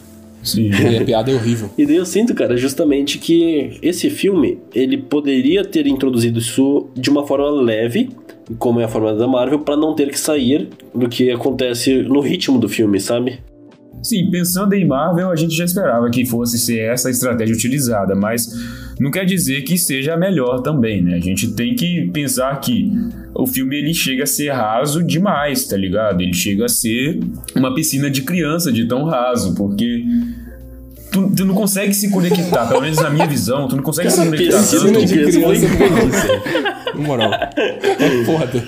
[0.46, 0.70] Sim.
[0.70, 1.70] E a piada é horrível.
[1.78, 7.10] e daí eu sinto, cara, justamente que esse filme, ele poderia ter introduzido isso de
[7.10, 8.10] uma forma leve,
[8.60, 12.20] como é a forma da Marvel, pra não ter que sair do que acontece no
[12.20, 13.40] ritmo do filme, sabe?
[14.06, 18.14] Sim, pensando em Marvel, a gente já esperava que fosse ser essa a estratégia utilizada,
[18.14, 18.48] mas
[19.00, 21.16] não quer dizer que seja a melhor também, né?
[21.16, 22.92] A gente tem que pensar que
[23.34, 26.22] o filme ele chega a ser raso demais, tá ligado?
[26.22, 27.20] Ele chega a ser
[27.56, 30.06] uma piscina de criança de tão raso, porque
[31.12, 34.24] tu, tu não consegue se conectar, pelo menos na minha visão, tu não consegue se
[34.24, 35.04] conectar piscina tanto.
[35.04, 35.68] de criança
[36.94, 37.32] foi Na moral.
[37.34, 38.64] É foda.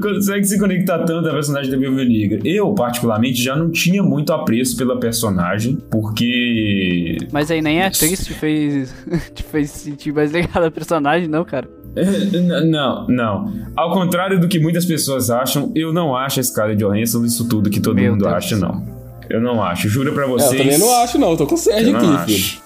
[0.00, 2.40] Consegue se conectar tanto à personagem da Viúva Negra.
[2.44, 7.16] Eu, particularmente, já não tinha muito apreço pela personagem, porque.
[7.32, 8.94] Mas aí nem a atriz te fez,
[9.34, 11.68] te fez sentir mais ligado a personagem, não, cara.
[11.96, 13.52] É, Não, não.
[13.76, 17.70] Ao contrário do que muitas pessoas acham, eu não acho a Scarlett Johansson isso tudo
[17.70, 18.58] que todo Meu mundo Deus acha, céu.
[18.68, 18.94] não.
[19.30, 19.88] Eu não acho.
[19.88, 20.52] Juro pra É, vocês.
[20.52, 21.30] eu também não acho, não.
[21.30, 22.24] Eu tô com o Sérgio aqui, acho.
[22.26, 22.63] filho.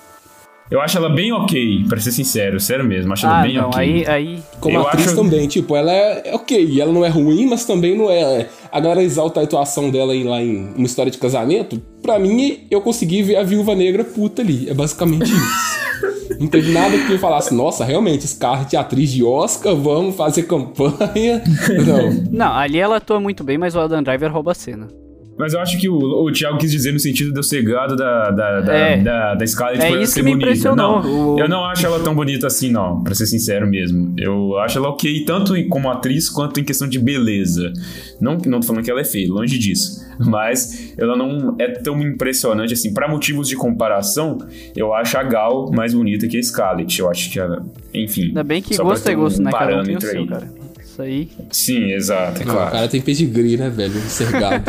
[0.70, 3.12] Eu acho ela bem ok, pra ser sincero, sério mesmo.
[3.12, 3.81] Acho ela Ah, bem não, ok.
[3.81, 4.42] aí, aí...
[4.61, 7.64] Como Eu atriz acho- também, tipo, ela é é ok, ela não é ruim, mas
[7.64, 8.46] também não é.
[8.70, 11.81] A galera exalta a atuação dela em, lá em Uma História de Casamento.
[12.02, 14.68] Pra mim, eu consegui ver a viúva negra puta ali.
[14.68, 16.37] É basicamente isso.
[16.38, 20.42] não teve nada que eu falasse, nossa, realmente, Scarlett é atriz de Oscar, vamos fazer
[20.42, 21.42] campanha.
[21.87, 22.28] Não.
[22.31, 24.87] Não, ali ela atua muito bem, mas o Adam Driver rouba a cena.
[25.38, 28.61] Mas eu acho que o, o Thiago quis dizer no sentido do cegado da, da,
[28.61, 28.96] da, É.
[29.03, 30.46] da, da Scarlett É por ela isso ser que me bonita.
[30.51, 31.03] impressionou.
[31.03, 34.12] Não, O- Eu não acho ela tão bonita assim, não, pra ser sincero mesmo.
[34.18, 37.72] Eu acho ela ok, tanto como atriz quanto em questão de beleza.
[38.20, 40.07] Não, não tô falando que ela é feia, longe disso.
[40.18, 42.92] Mas ela não é tão impressionante assim.
[42.92, 44.38] Pra motivos de comparação,
[44.74, 46.98] eu acho a Gal mais bonita que a Scarlett.
[47.01, 47.64] Eu acho que ela.
[47.94, 48.22] Enfim.
[48.29, 49.51] Ainda bem que gosto é gosto, um né?
[49.53, 50.27] Parâmetro seu, aí.
[50.27, 50.48] cara.
[50.98, 51.28] Isso aí.
[51.52, 52.68] Sim, exato, é Não, claro.
[52.68, 53.92] o cara tem pedigree, né, velho?
[54.00, 54.64] Cergado.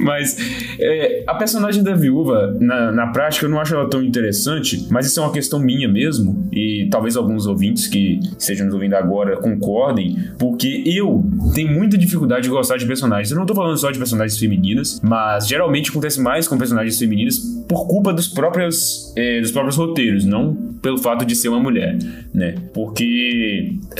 [0.00, 0.36] mas
[0.80, 5.06] é, a personagem da viúva, na, na prática, eu não acho ela tão interessante, mas
[5.06, 9.36] isso é uma questão minha mesmo, e talvez alguns ouvintes que estejam nos ouvindo agora
[9.36, 13.30] concordem, porque eu tenho muita dificuldade de gostar de personagens.
[13.30, 17.38] Eu não tô falando só de personagens femininas, mas geralmente acontece mais com personagens femininas
[17.68, 21.96] por culpa dos próprios, é, dos próprios roteiros, não pelo fato de ser uma mulher,
[22.32, 22.56] né?
[22.74, 23.43] Porque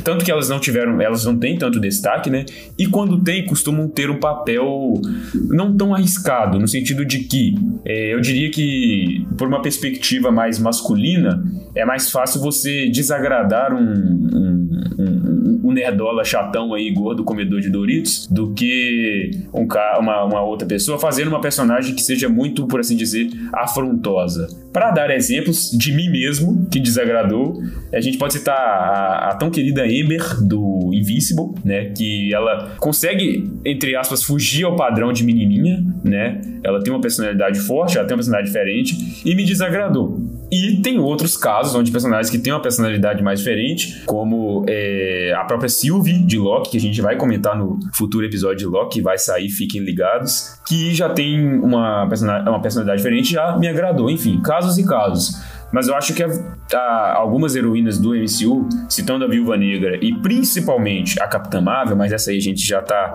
[0.03, 2.45] tanto que elas não tiveram, elas não têm tanto destaque, né?
[2.79, 5.01] E quando tem, costumam ter um papel
[5.35, 7.55] não tão arriscado, no sentido de que
[7.85, 11.43] é, eu diria que, por uma perspectiva mais masculina,
[11.75, 15.34] é mais fácil você desagradar um, um, um,
[15.65, 20.69] um nerdola chatão aí, gordo, comedor de Doritos, do que um, ca- uma, uma outra
[20.69, 24.47] pessoa fazendo uma personagem que seja muito, por assim dizer, afrontosa.
[24.73, 29.51] Para dar exemplos de mim mesmo, que desagradou, a gente pode citar a, a tão
[29.51, 31.87] querida Ember, do Invincible, né?
[31.97, 36.41] Que ela consegue, entre aspas, fugir ao padrão de menininha, né?
[36.63, 40.21] Ela tem uma personalidade forte, ela tem uma personalidade diferente, e me desagradou.
[40.51, 45.43] E tem outros casos onde personagens que têm uma personalidade mais diferente, como é, a
[45.45, 49.03] própria Sylvie de Loki, que a gente vai comentar no futuro episódio de Loki, que
[49.03, 54.09] vai sair, fiquem ligados, que já tem uma, persona- uma personalidade diferente, já me agradou.
[54.09, 55.35] Enfim, casos e casos.
[55.73, 56.29] Mas eu acho que a-
[56.73, 62.13] a- algumas heroínas do MCU, citando a Viúva Negra e principalmente a Capitã Marvel, mas
[62.13, 63.11] essa aí a gente já tá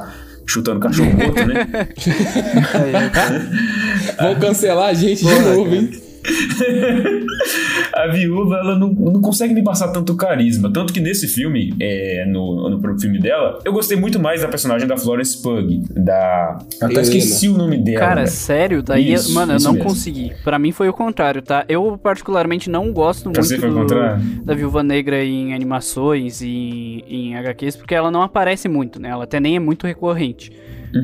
[0.45, 1.65] chutando cachorro morto, né?
[4.19, 5.89] Vão cancelar a gente de novo, hein?
[7.93, 10.71] a viúva, ela não, não consegue me passar tanto carisma.
[10.71, 14.47] Tanto que nesse filme, é, no, no próprio filme dela, eu gostei muito mais da
[14.47, 15.81] personagem da Florence Pug.
[15.95, 16.57] Da.
[16.81, 17.01] Eu até Helena.
[17.01, 17.99] esqueci o nome dela.
[17.99, 18.27] Cara, velho.
[18.27, 18.83] sério?
[18.83, 19.87] Daí, Isso, mano, eu isso não mesmo.
[19.87, 20.31] consegui.
[20.43, 21.65] Pra mim foi o contrário, tá?
[21.67, 27.75] Eu, particularmente, não gosto Pra muito do- da Viúva Negra em animações e em HQs,
[27.75, 29.09] porque ela não aparece muito, né?
[29.09, 30.51] Ela até nem é muito recorrente.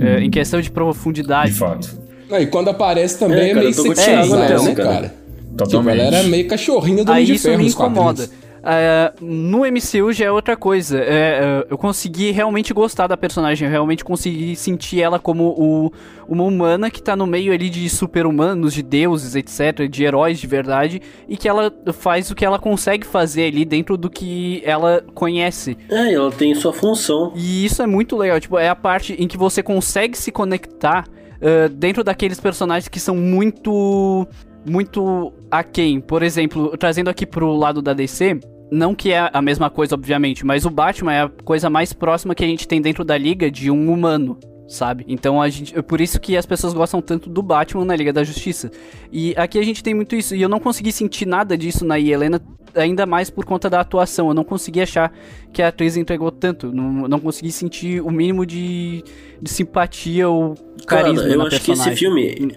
[0.01, 1.51] é, em questão de profundidade.
[1.51, 2.05] De fato.
[2.30, 4.76] Não, e quando aparece também É, é, cara, meio eu tô com sexualizado, essa né,
[4.76, 4.90] cara.
[4.90, 5.08] cara?
[5.08, 6.00] Tipo, Totalmente.
[6.02, 8.30] ela era meio cachorrinha do Homem Aí de isso Ferro me incomoda.
[8.68, 10.98] É, no MCU já é outra coisa.
[10.98, 15.92] É, é, eu consegui realmente gostar da personagem, eu realmente consegui sentir ela como o-
[16.28, 20.48] uma humana que tá no meio ali de super-humanos, de deuses, etc., de heróis de
[20.48, 25.04] verdade, e que ela faz o que ela consegue fazer ali dentro do que ela
[25.14, 25.78] conhece.
[25.88, 27.34] É, ela tem sua função.
[27.36, 31.06] E isso é muito legal, tipo, é a parte em que você consegue se conectar
[31.41, 34.28] ah, dentro daqueles personagens que são muito.
[34.65, 36.00] muito aquém.
[36.00, 38.39] Por exemplo, trazendo aqui pro lado da DC.
[38.71, 42.34] Não que é a mesma coisa, obviamente, mas o Batman é a coisa mais próxima
[42.34, 45.06] que a gente tem dentro da liga de um humano, sabe?
[45.08, 48.12] Então a gente, é por isso que as pessoas gostam tanto do Batman na Liga
[48.12, 48.71] da Justiça.
[49.12, 52.00] E aqui a gente tem muito isso, e eu não consegui sentir nada disso na
[52.00, 52.41] Helena,
[52.76, 54.28] ainda mais por conta da atuação.
[54.28, 55.14] Eu não consegui achar
[55.54, 59.04] que a atriz entregou tanto, não, não consegui sentir o mínimo de,
[59.42, 61.94] de simpatia ou Cara, carisma eu na acho que personagem.
[61.94, 62.56] esse filme.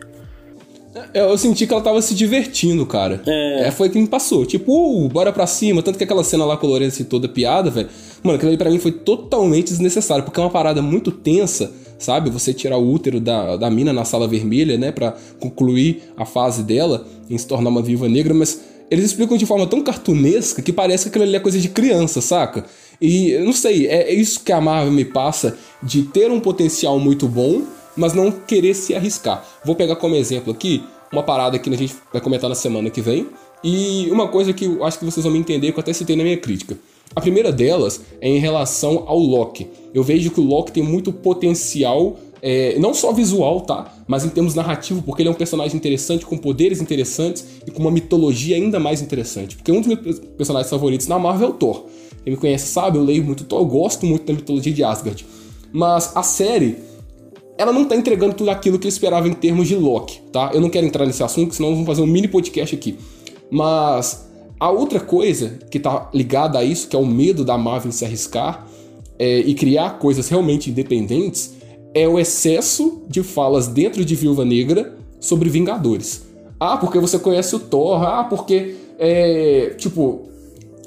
[1.14, 3.22] É, Eu senti que ela tava se divertindo, cara.
[3.26, 3.68] É.
[3.68, 4.44] É, foi o que me passou.
[4.44, 5.82] Tipo, uh, bora pra cima.
[5.82, 7.88] Tanto que aquela cena lá com a Lourenço toda piada, velho.
[8.22, 10.24] Mano, aquilo ali pra mim foi totalmente desnecessário.
[10.24, 12.30] Porque é uma parada muito tensa, sabe?
[12.30, 14.90] Você tirar o útero da, da mina na sala vermelha, né?
[14.90, 18.34] Pra concluir a fase dela em se tornar uma viúva negra.
[18.34, 21.68] Mas eles explicam de forma tão cartunesca que parece que aquilo ali é coisa de
[21.68, 22.64] criança, saca?
[23.00, 26.98] E não sei, é é isso que a Marvel me passa de ter um potencial
[26.98, 27.62] muito bom,
[27.96, 29.44] mas não querer se arriscar.
[29.64, 33.00] Vou pegar como exemplo aqui uma parada que a gente vai comentar na semana que
[33.00, 33.26] vem
[33.62, 36.16] e uma coisa que eu acho que vocês vão me entender que eu até citei
[36.16, 36.78] na minha crítica.
[37.14, 39.66] A primeira delas é em relação ao Loki.
[39.94, 43.92] Eu vejo que o Loki tem muito potencial, é, não só visual, tá?
[44.06, 47.80] Mas em termos narrativos, porque ele é um personagem interessante, com poderes interessantes e com
[47.80, 49.56] uma mitologia ainda mais interessante.
[49.56, 51.86] Porque um dos meus personagens favoritos na Marvel é o Thor.
[52.24, 55.24] Quem me conhece sabe, eu leio muito Thor, eu gosto muito da mitologia de Asgard.
[55.72, 56.76] Mas a série
[57.58, 60.52] ela não tá entregando tudo aquilo que eu esperava em termos de Loki, tá?
[60.54, 62.96] Eu não quero entrar nesse assunto, senão vamos fazer um mini podcast aqui.
[63.50, 64.28] Mas
[64.60, 68.04] a outra coisa que tá ligada a isso, que é o medo da Marvel se
[68.04, 68.64] arriscar
[69.18, 71.57] é, e criar coisas realmente independentes,
[71.94, 76.26] é o excesso de falas dentro de Viúva Negra sobre Vingadores.
[76.60, 80.28] Ah, porque você conhece o Thor, ah, porque é, tipo,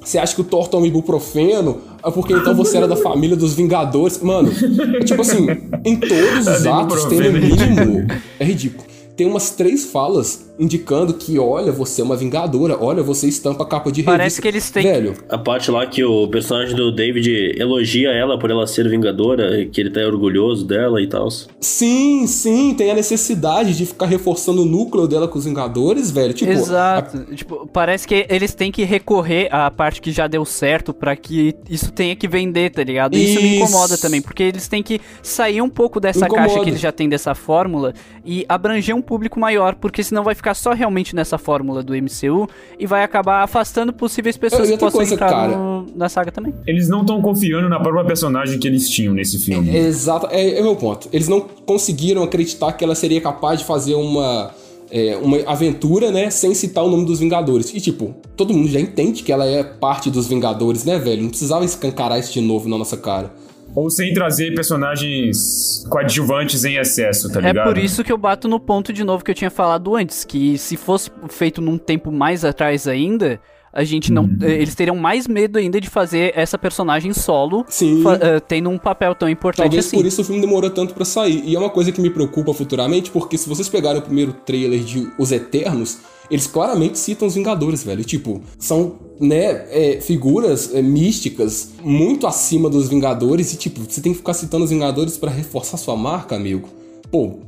[0.04, 1.80] você acha que o Thor toma ibuprofeno?
[2.04, 4.20] Ah, porque então você era da família dos Vingadores.
[4.20, 4.52] Mano,
[5.00, 5.48] é tipo assim,
[5.86, 8.08] em todos os atos tem no é mínimo.
[8.40, 8.84] É ridículo.
[9.16, 13.66] Tem umas três falas indicando que, olha, você é uma vingadora, olha, você estampa a
[13.68, 14.12] capa de revista.
[14.18, 18.38] Parece que eles têm- Velho, A parte lá que o personagem do David elogia ela
[18.38, 21.28] por ela ser vingadora, que ele tá orgulhoso dela e tal.
[21.60, 26.34] sim, sim, tem a necessidade de ficar reforçando o núcleo dela com os Vingadores, velho.
[26.34, 27.26] Tipo, Exato.
[27.36, 31.56] Tipo, parece que eles têm que recorrer à parte que já deu certo pra que
[31.70, 33.18] isso tenha que vender, tá ligado?
[33.18, 33.64] E isso me Isso.
[33.64, 36.48] incomoda também, porque eles têm que sair um pouco dessa Incomoda.
[36.48, 37.94] caixa que eles já têm dessa fórmula
[38.24, 42.48] e abranger um público maior, porque senão vai ficar só realmente nessa fórmula do MCU
[42.80, 45.56] e vai acabar afastando possíveis pessoas que possam coisa, entrar cara.
[45.58, 46.54] no- na saga também.
[46.68, 49.76] Eles não estão confiando na própria personagem que eles tinham nesse filme.
[49.76, 51.08] Exato, é, é o meu ponto.
[51.12, 54.52] Eles não conseguiram acreditar que ela seria capaz de fazer uma,
[54.92, 57.74] é, uma aventura, né, sem citar o nome dos Vingadores.
[57.74, 61.24] E, tipo, todo mundo já entende que ela é parte dos Vingadores, né, velho?
[61.24, 63.32] Não precisava escancarar isso de novo na nossa cara.
[63.76, 67.68] Ou sem trazer personagens coadjuvantes em excesso, tá É ligado?
[67.68, 70.58] por isso que eu bato no ponto de novo que eu tinha falado antes, que
[70.58, 73.40] se fosse feito num tempo mais atrás ainda,
[73.74, 74.24] a gente não.
[74.24, 74.38] Uhum.
[74.42, 78.04] eh, Eles teriam mais medo ainda de fazer essa personagem solo Sim.
[78.20, 79.96] eh, tendo um papel tão importante Talvez assim.
[79.98, 81.42] por isso o filme demorou tanto pra sair.
[81.46, 84.82] E é uma coisa que me preocupa futuramente, porque se vocês pegarem o primeiro trailer
[84.82, 86.00] de Os Eternos,
[86.32, 88.04] eles claramente citam os Vingadores, velho.
[88.06, 93.54] Tipo, são, né, é, figuras é, místicas muito acima dos Vingadores.
[93.54, 96.70] E, tipo, você tem que ficar citando os Vingadores pra reforçar sua marca, amigo.
[97.12, 97.40] Pô,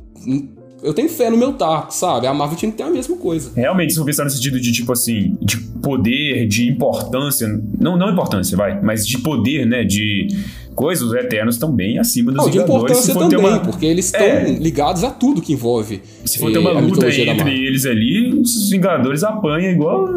[0.82, 2.26] eu tenho fé no meu taco, sabe?
[2.26, 3.50] A Marvel tinha que ter a mesma coisa.
[3.56, 7.48] Realmente, se for pensar no sentido de, tipo assim, de poder, de importância,
[7.80, 10.28] não, não importância, vai, mas de poder, né, de
[10.74, 12.82] coisas, os Eternos estão bem acima dos Não, de Vingadores.
[12.82, 14.52] importância se for também, uma, porque eles estão É.
[14.58, 18.32] ligados a tudo que envolve Se for eh, ter uma a luta entre eles ali,
[18.40, 20.08] os Vingadores apanham igual.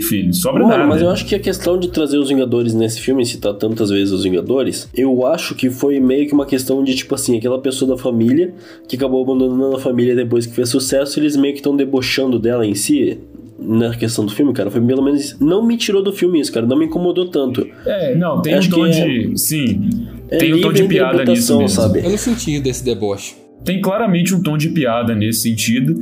[0.00, 0.88] Filho, sobra Mano, nada.
[0.88, 4.12] mas eu acho que a questão de trazer os Vingadores nesse filme, citar tantas vezes
[4.12, 7.90] os Vingadores, eu acho que foi meio que uma questão de, tipo assim, aquela pessoa
[7.96, 8.54] da família
[8.88, 12.66] que acabou abandonando a família depois que fez sucesso, eles meio que estão debochando dela
[12.66, 13.18] em si.
[13.58, 15.38] Na questão do filme, cara, foi pelo menos.
[15.38, 17.66] Não me tirou do filme isso, cara, não me incomodou tanto.
[17.86, 19.38] É, não, tem Acho um tom é- de.
[19.38, 19.90] Sim.
[20.28, 21.68] É tem um tom de piada nisso mesmo.
[21.68, 22.00] sabe?
[22.00, 23.36] Eu não senti desse deboche.
[23.64, 25.94] Tem claramente um tom de piada nesse sentido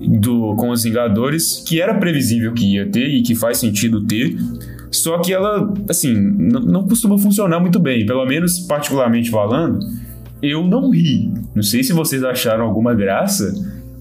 [0.00, 4.36] do com os Vingadores, que era previsível que ia ter e que faz sentido ter.
[4.90, 8.06] Só que ela, assim, não costuma funcionar muito bem.
[8.06, 9.80] Pelo menos, particularmente falando,
[10.42, 11.30] eu não ri.
[11.54, 13.52] Não sei se vocês acharam alguma graça,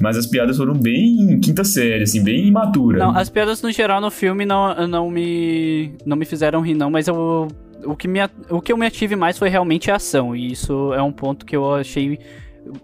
[0.01, 2.99] mas as piadas foram bem quinta série, assim, bem imatura.
[2.99, 6.89] Não, as piadas no geral no filme não, não, me, não me fizeram rir, não,
[6.89, 7.47] mas eu,
[7.83, 8.19] o, que me,
[8.49, 11.45] o que eu me ative mais foi realmente a ação, e isso é um ponto
[11.45, 12.19] que eu achei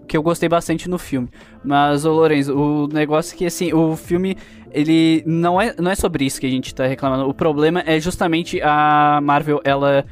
[0.08, 1.30] que eu gostei bastante no filme.
[1.64, 4.38] Mas, ô Lourenço, o negócio é que, assim, o filme,
[4.72, 7.28] ele não é, não é sobre isso que a gente tá reclamando.
[7.28, 10.06] O problema é justamente a Marvel, ela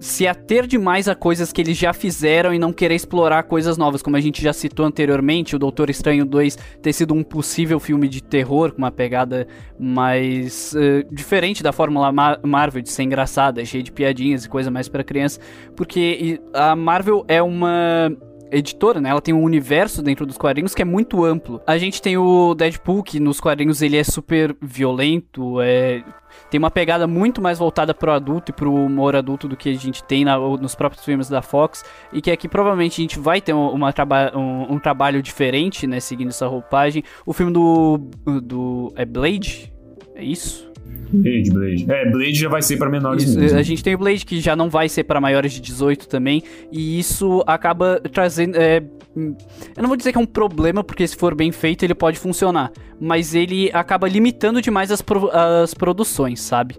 [0.00, 4.02] se ater demais a coisas que eles já fizeram e não querer explorar coisas novas,
[4.02, 8.08] como a gente já citou anteriormente, o Doutor Estranho 2 ter sido um possível filme
[8.08, 9.46] de terror com uma pegada
[9.78, 14.70] mais uh, diferente da fórmula Ma Marvel de ser engraçada, cheia de piadinhas e coisa
[14.70, 15.40] mais para criança,
[15.74, 18.10] porque a Marvel é uma
[18.50, 19.10] editora, né?
[19.10, 21.60] Ela tem um universo dentro dos quadrinhos que é muito amplo.
[21.66, 26.02] A gente tem o Deadpool, que nos quadrinhos ele é super violento, é
[26.50, 29.74] tem uma pegada muito mais voltada pro adulto e pro humor adulto do que a
[29.74, 31.84] gente tem na, nos próprios filmes da Fox.
[32.12, 36.00] E que aqui provavelmente a gente vai ter uma traba um, um, trabalho diferente, né?
[36.00, 37.02] Seguindo essa roupagem.
[37.26, 37.98] O filme do.
[38.42, 38.92] do.
[38.96, 39.72] É Blade?
[40.14, 40.67] É isso?
[41.12, 41.86] Blade, Blade.
[41.88, 43.58] É, Blade já vai ser para menores isso, mesmo.
[43.58, 46.42] A gente tem o Blade que já não vai ser para maiores de 18 também,
[46.70, 48.56] e isso acaba trazendo.
[48.56, 48.82] É,
[49.16, 52.18] eu não vou dizer que é um problema, porque se for bem feito ele pode
[52.18, 52.70] funcionar,
[53.00, 56.76] mas ele acaba limitando demais as, pro, as produções, sabe?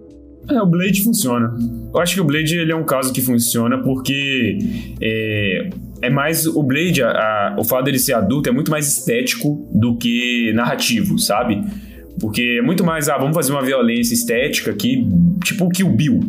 [0.49, 1.53] É, o Blade funciona.
[1.93, 4.57] Eu acho que o Blade ele é um caso que funciona porque
[5.01, 5.69] é,
[6.01, 9.69] é mais o Blade, a, a, o fato dele ser adulto é muito mais estético
[9.73, 11.63] do que narrativo, sabe?
[12.19, 15.07] Porque é muito mais, ah, vamos fazer uma violência estética aqui,
[15.43, 16.19] tipo o Kill Bill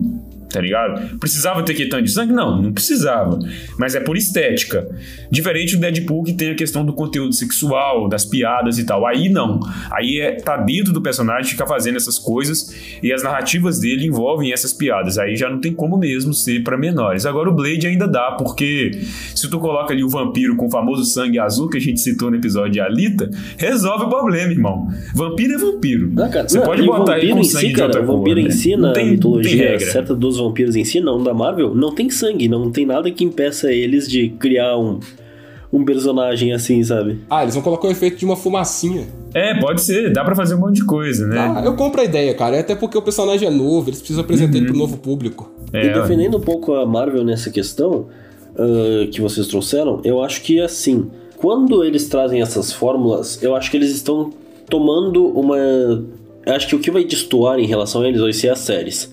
[0.50, 1.18] tá ligado?
[1.18, 2.32] Precisava ter tanto de sangue?
[2.32, 3.38] Não, não precisava.
[3.78, 4.86] Mas é por estética.
[5.30, 9.06] Diferente do Deadpool que tem a questão do conteúdo sexual, das piadas e tal.
[9.06, 9.60] Aí não.
[9.90, 14.52] Aí é, tá dentro do personagem, fica fazendo essas coisas e as narrativas dele envolvem
[14.52, 15.18] essas piadas.
[15.18, 17.24] Aí já não tem como mesmo ser para menores.
[17.26, 18.90] Agora o Blade ainda dá, porque
[19.34, 22.30] se tu coloca ali o vampiro com o famoso sangue azul que a gente citou
[22.30, 24.88] no episódio de Alita, resolve o problema, irmão.
[25.14, 26.10] Vampiro é vampiro.
[26.12, 28.36] Não, cara, Você não, pode botar ele com sangue si, de cara, outra o vampiro
[28.36, 28.50] cor, em né?
[28.50, 29.92] si, Não na tem, mitologia tem regra.
[29.92, 33.24] certa dos vampiros em si, não da Marvel, não tem sangue, não tem nada que
[33.24, 34.98] impeça eles de criar um,
[35.72, 37.18] um personagem assim, sabe?
[37.28, 39.06] Ah, eles vão colocar o efeito de uma fumacinha.
[39.32, 41.38] É, pode ser, dá pra fazer um monte de coisa, né?
[41.38, 42.58] Ah, eu compro a ideia, cara.
[42.58, 45.50] Até porque o personagem é novo, eles precisam apresentar ele pro novo público.
[45.72, 48.08] É, e defendendo um pouco a Marvel nessa questão
[48.54, 53.70] uh, que vocês trouxeram, eu acho que assim, quando eles trazem essas fórmulas, eu acho
[53.70, 54.32] que eles estão
[54.68, 55.56] tomando uma.
[56.46, 59.10] Acho que o que vai destoar em relação a eles vai ser as séries.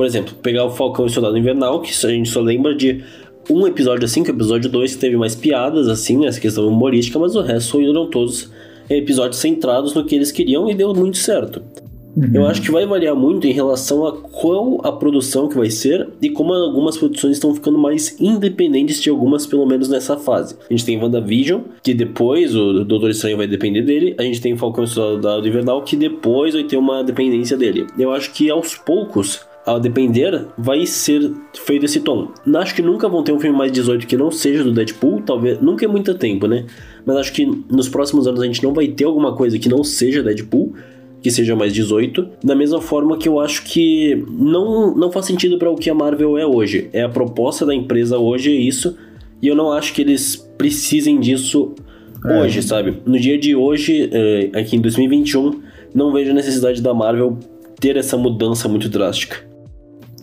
[0.00, 3.04] Por exemplo, pegar o Falcão e o Soldado Invernal, que a gente só lembra de
[3.50, 6.66] um episódio assim, que é o episódio 2, que teve mais piadas, assim, essa questão
[6.66, 8.50] humorística, mas o resto foram todos
[8.88, 11.62] episódios centrados no que eles queriam e deu muito certo.
[12.16, 12.30] Uhum.
[12.32, 16.08] Eu acho que vai variar muito em relação a qual a produção que vai ser
[16.22, 20.56] e como algumas produções estão ficando mais independentes de algumas, pelo menos nessa fase.
[20.66, 24.14] A gente tem WandaVision, que depois o Doutor Estranho vai depender dele.
[24.18, 27.86] A gente tem Falcão e Soldado Invernal, que depois vai ter uma dependência dele.
[27.98, 32.28] Eu acho que aos poucos a depender, vai ser feito esse tom.
[32.56, 35.60] Acho que nunca vão ter um filme mais 18 que não seja do Deadpool, talvez.
[35.60, 36.64] Nunca é muito tempo, né?
[37.04, 39.84] Mas acho que nos próximos anos a gente não vai ter alguma coisa que não
[39.84, 40.74] seja Deadpool,
[41.22, 42.26] que seja mais 18.
[42.42, 45.94] Da mesma forma que eu acho que não, não faz sentido para o que a
[45.94, 46.88] Marvel é hoje.
[46.92, 48.96] É a proposta da empresa hoje, é isso.
[49.42, 51.74] E eu não acho que eles precisem disso
[52.24, 52.40] é.
[52.40, 52.98] hoje, sabe?
[53.04, 55.60] No dia de hoje, eh, aqui em 2021,
[55.94, 57.38] não vejo a necessidade da Marvel
[57.78, 59.49] ter essa mudança muito drástica.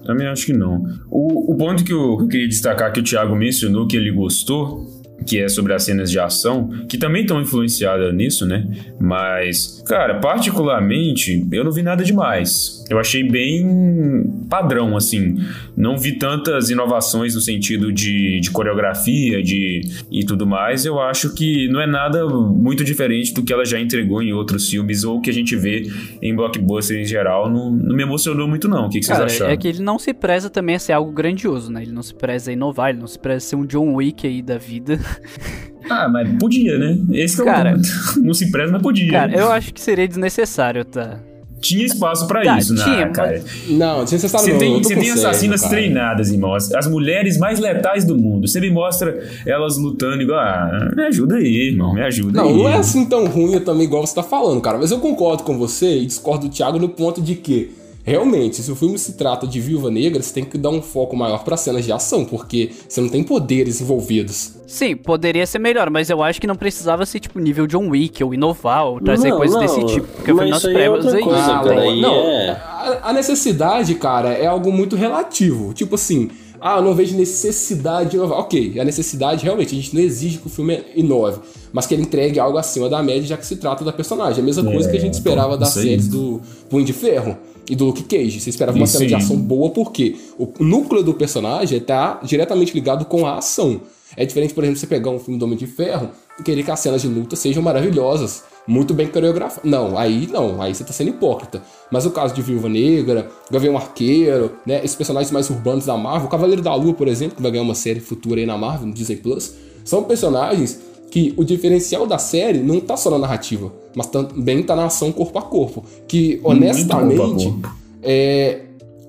[0.08, 0.82] Também acho que não.
[1.12, 4.10] O, o ponto que eu, que eu queria destacar que o Thiago mencionou que ele
[4.10, 8.66] gostou que é sobre as cenas de ação, que também estão influenciadas nisso, né?
[9.00, 12.86] Mas, cara, particularmente, eu não vi nada demais.
[12.90, 15.38] Eu achei bem padrão, assim.
[15.76, 20.86] Não vi tantas inovações no sentido de, de coreografia de, e tudo mais.
[20.86, 24.70] Eu acho que não é nada muito diferente do que ela já entregou em outros
[24.70, 25.90] filmes ou que a gente vê
[26.22, 27.50] em blockbuster em geral.
[27.50, 28.88] Não, não me emocionou muito, não.
[28.88, 29.52] O que, que Cara, vocês acharam?
[29.52, 31.82] É que ele não se preza também a ser algo grandioso, né?
[31.82, 34.26] Ele não se preza a inovar, ele não se preza a ser um John Wick
[34.26, 34.98] aí da vida.
[35.90, 36.98] Ah, mas podia, né?
[37.14, 37.80] Esse cara, é o...
[38.22, 39.10] não se preza, mas podia.
[39.10, 41.18] Cara, eu acho que seria desnecessário, tá?
[41.62, 43.42] Tinha espaço para Tá, isso, tinha, né, cara?
[43.70, 44.60] Não, desnecessário Você não.
[44.60, 45.74] tem, eu você tem assassinas cara.
[45.74, 46.54] treinadas, irmão.
[46.54, 48.48] As, as mulheres mais letais do mundo.
[48.50, 50.38] Você me mostra elas lutando igual.
[50.40, 51.94] Ah, me ajuda aí, irmão.
[51.94, 52.58] Me ajuda Não, aí.
[52.58, 54.78] não é assim tão ruim também igual você tá falando, cara.
[54.78, 57.72] Mas eu concordo com você e discordo do Thiago no ponto de que,
[58.08, 61.16] realmente, se o filme se trata de Viúva Negra, você tem que dar um foco
[61.16, 64.54] maior pra cenas de ação, porque você não tem poderes envolvidos.
[64.66, 68.24] Sim, poderia ser melhor, mas eu acho que não precisava ser tipo nível John Wick
[68.24, 70.08] ou inovar ou trazer Não, coisas não, desse tipo.
[70.08, 71.70] Porque mas afinal isso as aí é prévias é coisa, cara.
[71.70, 75.74] tem- aí não, é- a, a necessidade, cara, é algo muito relativo.
[75.74, 76.30] Tipo assim,
[76.60, 78.40] Ah, eu não vejo necessidade de inovar.
[78.40, 81.40] Ok, a necessidade realmente, a gente não exige que o filme inove,
[81.72, 84.42] mas que ele entregue algo acima da média, já que se trata da personagem.
[84.42, 87.38] A mesma coisa É, que a gente esperava então, das séries do Punho de Ferro
[87.70, 88.40] e do Luke Cage.
[88.40, 93.06] Você esperava uma cena de ação boa, porque o núcleo do personagem está diretamente ligado
[93.06, 93.82] com a ação.
[94.16, 96.10] É diferente, por exemplo, você pegar um filme do Homem de Ferro
[96.40, 99.70] e querer que as cenas de luta sejam maravilhosas, muito bem coreografadas.
[99.70, 101.62] Não, aí não, aí você tá sendo hipócrita.
[101.92, 106.28] Mas o caso de Viúva Negra, Gavião Arqueiro, né, esses personagens mais urbanos da Marvel,
[106.28, 108.88] o Cavaleiro da Lua, por exemplo, que vai ganhar uma série futura aí na Marvel,
[108.88, 109.54] no Disney Plus,
[109.84, 110.80] são personagens
[111.10, 115.12] que o diferencial da série não tá só na narrativa, mas também tá na ação
[115.12, 115.84] corpo a corpo.
[116.08, 117.76] Que, honestamente, corpo a corpo.
[118.04, 118.62] é,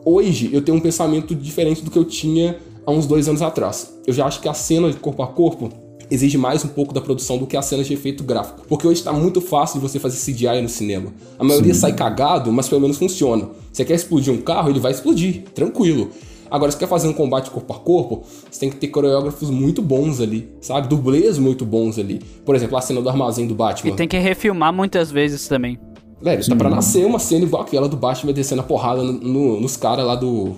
[0.05, 3.93] hoje eu tenho um pensamento diferente do que eu tinha há uns dois anos atrás.
[4.07, 5.71] Eu já acho que a cena de corpo a corpo
[6.11, 8.63] exige mais um pouco da produção do que as cenas de efeito gráfico.
[8.67, 11.13] Porque hoje está muito fácil de você fazer CGI no cinema.
[11.39, 13.49] A maioria sai cagado, mas pelo menos funciona.
[13.73, 16.11] Você quer explodir um carro, ele vai explodir, tranquilo.
[16.51, 19.83] Agora, se quer fazer um combate corpo a corpo, você tem que ter coreógrafos muito
[19.83, 20.89] bons ali, sabe?
[20.89, 22.21] Dublês muito bons ali.
[22.45, 23.93] Por exemplo, a cena do armazém do Batman.
[23.93, 25.79] E tem que refilmar muitas vezes também.
[26.23, 29.61] Velho, tá pra nascer uma cena igual aquela do Batman descendo a porrada no- no-
[29.61, 30.55] nos caras lá do.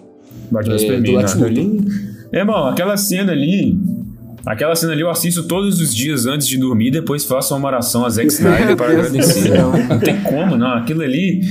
[0.50, 1.46] Batman É, Superman, do Lex né?
[1.48, 1.62] Luthor.
[1.64, 3.78] Ali- Irmão, aquela cena ali.
[4.46, 7.68] Aquela cena ali eu assisto todos os dias antes de dormir e depois faço uma
[7.68, 9.50] oração a Zack Snyder para agradecer.
[9.88, 10.68] Não tem como, não.
[10.78, 11.42] Aquilo ali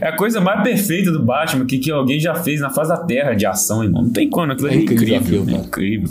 [0.00, 2.96] é a coisa mais perfeita do Batman que, que alguém já fez na face da
[2.98, 4.02] Terra de ação, irmão.
[4.02, 6.10] Não tem como, aquilo É é incrível aquilo, é incrível.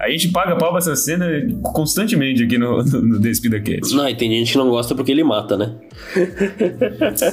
[0.00, 1.26] A gente paga pau pra essa cena
[1.62, 3.94] constantemente aqui no, no, no Despida Cast.
[3.94, 5.72] Não, e tem gente que não gosta porque ele mata, né?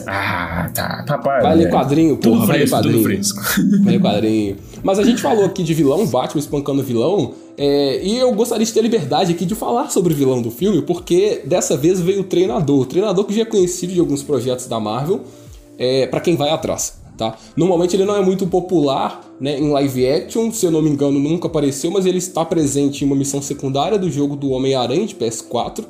[0.08, 1.04] Ah, tá.
[1.08, 1.42] Papai.
[1.42, 1.72] Vai ler é.
[1.72, 3.04] quadrinho, Tudo porra, vai ler fresco, tudo quadrinho.
[3.04, 3.42] fresco.
[3.84, 4.56] Vai ler quadrinho.
[4.84, 8.74] Mas a gente falou aqui de vilão, Batman espancando vilão, é, e eu gostaria de
[8.74, 12.24] ter liberdade aqui de falar sobre o vilão do filme, porque dessa vez veio o
[12.24, 12.82] treinador.
[12.82, 15.24] O treinador que já é conhecido de alguns projetos da Marvel,
[15.78, 17.04] é, para quem vai atrás.
[17.18, 17.38] Tá?
[17.56, 21.18] Normalmente ele não é muito popular né, em live action, se eu não me engano,
[21.18, 25.16] nunca apareceu, mas ele está presente em uma missão secundária do jogo do Homem-Aranha de
[25.16, 25.86] PS4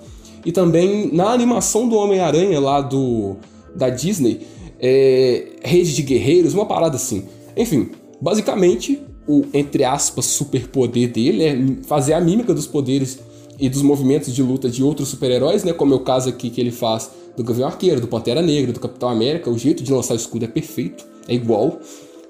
[0.45, 3.37] e também na animação do Homem-Aranha lá do
[3.75, 4.41] da Disney,
[4.79, 7.25] é, Rede de Guerreiros, uma parada assim.
[7.57, 7.89] Enfim,
[8.21, 13.19] basicamente, o entre aspas superpoder dele é fazer a mímica dos poderes
[13.59, 15.73] e dos movimentos de luta de outros super-heróis, né?
[15.73, 18.79] Como é o caso aqui que ele faz do Gavião Arqueiro, do Pantera Negra, do
[18.79, 19.49] Capitão América.
[19.49, 21.79] O jeito de lançar o escudo é perfeito, é igual.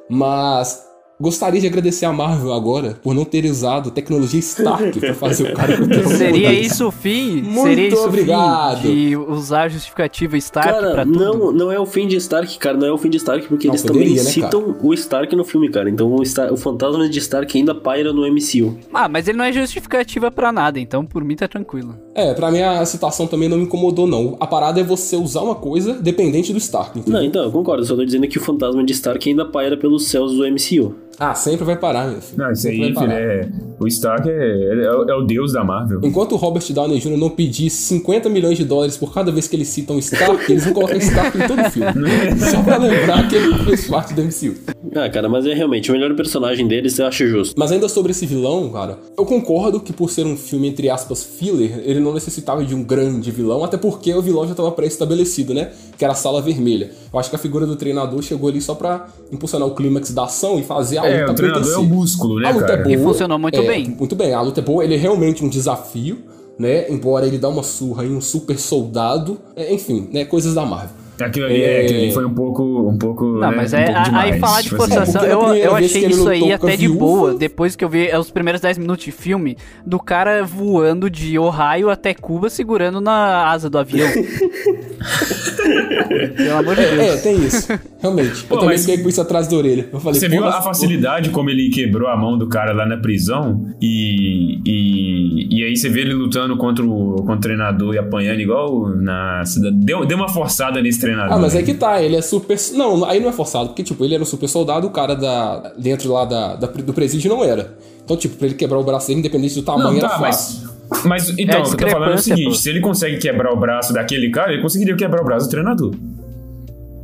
[0.09, 0.85] Mas
[1.19, 5.53] gostaria de agradecer a Marvel agora por não ter usado tecnologia Stark pra fazer o
[5.55, 7.41] cara com o Seria isso o fim?
[7.41, 8.81] Muito Seria isso obrigado.
[8.81, 11.17] fim de usar a justificativa Stark cara, pra tudo?
[11.17, 12.77] não, não é o fim de Stark, cara.
[12.77, 15.35] Não é o fim de Stark, porque Não, eles poderia, também né, citam o Stark
[15.35, 15.89] no filme, cara.
[15.89, 18.77] Então o, Star- o fantasma de Stark ainda paira no MCU.
[18.93, 21.95] Ah, mas ele não é justificativa pra nada, então por mim tá tranquilo.
[22.13, 24.37] É, pra mim a citação também não me incomodou, não.
[24.39, 27.19] A parada é você usar uma coisa dependente do Stark, entendeu?
[27.19, 27.81] Não, então, eu concordo.
[27.83, 30.95] Eu só tô dizendo que o fantasma de Stark ainda paira pelos céus do MCU.
[31.19, 32.37] Ah, sempre vai parar, meu filho.
[32.43, 33.21] Não, isso Sempre aí, vai filho, parar.
[33.21, 33.49] é.
[33.79, 35.99] O Stark é, é, é o deus da Marvel.
[36.03, 37.17] Enquanto o Robert Downey Jr.
[37.17, 40.73] não pedir 50 milhões de dólares por cada vez que eles citam Stark, eles vão
[40.73, 41.91] colocar Stark em todo o filme.
[42.39, 44.55] Só pra lembrar que ele fez parte do MCU.
[44.95, 47.53] Ah, cara, mas é realmente o melhor personagem deles, eu acho justo.
[47.57, 51.21] Mas ainda sobre esse vilão, cara, eu concordo que por ser um filme, entre aspas,
[51.21, 55.53] filler, ele não necessitava de um grande vilão, até porque o vilão já estava pré-estabelecido,
[55.53, 55.71] né?
[55.97, 56.91] Que era a Sala Vermelha.
[57.11, 60.23] Eu acho que a figura do treinador chegou ali só pra impulsionar o clímax da
[60.23, 61.91] ação e fazer a É, luta o treinador é acontecer.
[61.93, 62.79] o músculo, né, A luta cara?
[62.79, 62.95] é boa.
[62.95, 63.89] E funcionou muito é, bem.
[63.99, 66.19] Muito bem, a luta é boa, ele é realmente um desafio,
[66.57, 66.89] né?
[66.89, 70.23] Embora ele dá uma surra em um super soldado, é, enfim, né?
[70.23, 71.03] Coisas da Marvel.
[71.21, 72.63] Aquilo ali, é, aquilo ali foi um pouco.
[72.89, 74.93] Um pouco Não, né, mas um é, pouco a- demais, aí falar de tipo assim.
[74.95, 78.07] forçação, É, eu, eu achei isso aí até de viúva- boa, depois que eu vi
[78.07, 82.99] é, os primeiros 10 minutos de filme, do cara voando de Ohio até Cuba segurando
[82.99, 84.07] na asa do avião.
[86.35, 86.99] Pelo amor de Deus.
[86.99, 87.67] É, tem isso.
[87.99, 88.43] Realmente.
[88.43, 89.87] Pô, eu também mas- fiquei com isso atrás da orelha.
[89.91, 92.97] Eu falei, Você viu a facilidade como ele quebrou a mão do cara lá na
[92.97, 93.65] prisão?
[93.81, 98.39] E, e, e aí você vê ele lutando contra o, contra o treinador e apanhando
[98.39, 99.75] igual na cidade.
[99.77, 101.33] Deu, deu uma forçada nesse treinador.
[101.33, 101.61] Ah, mas né?
[101.61, 102.57] é que tá, ele é super.
[102.73, 105.73] Não, aí não é forçado, porque, tipo, ele era um super soldado, o cara da.
[105.77, 107.75] dentro lá da, da- do presídio não era.
[108.03, 110.59] Então, tipo, pra ele quebrar o braço dele, independente do tamanho, Não, era tá, fácil.
[110.61, 110.74] mas,
[111.05, 112.53] mas então, É o que eu tô falando é o seguinte: pô.
[112.55, 115.93] se ele consegue quebrar o braço daquele cara, ele conseguiria quebrar o braço do treinador.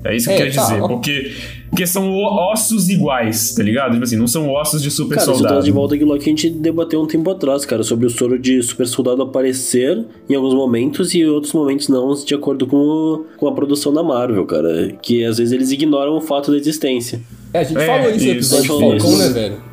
[0.03, 0.81] É isso que É, eu quero tá, dizer.
[0.81, 0.87] ó.
[0.87, 1.31] Porque,
[1.69, 2.11] porque são
[2.51, 3.91] ossos iguais, tá ligado?
[3.91, 5.63] Tipo assim, não são ossos de super Cara, soldado.
[5.63, 8.63] de volta aquilo que a gente debateu um tempo atrás, cara, sobre o soro de
[8.63, 13.25] super soldado aparecer em alguns momentos e em outros momentos não, de acordo com, o-
[13.37, 14.91] com a produção da Marvel, cara.
[15.03, 17.21] Que às vezes eles ignoram o fato da existência.
[17.53, 19.70] É, a gente É, falou isso no episódio do falou Falcão, né, velho?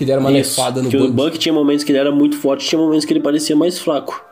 [0.00, 1.12] Que deram uma Isso, nefada no que o.
[1.12, 4.24] Buck tinha momentos que ele era muito forte, tinha momentos que ele parecia mais fraco.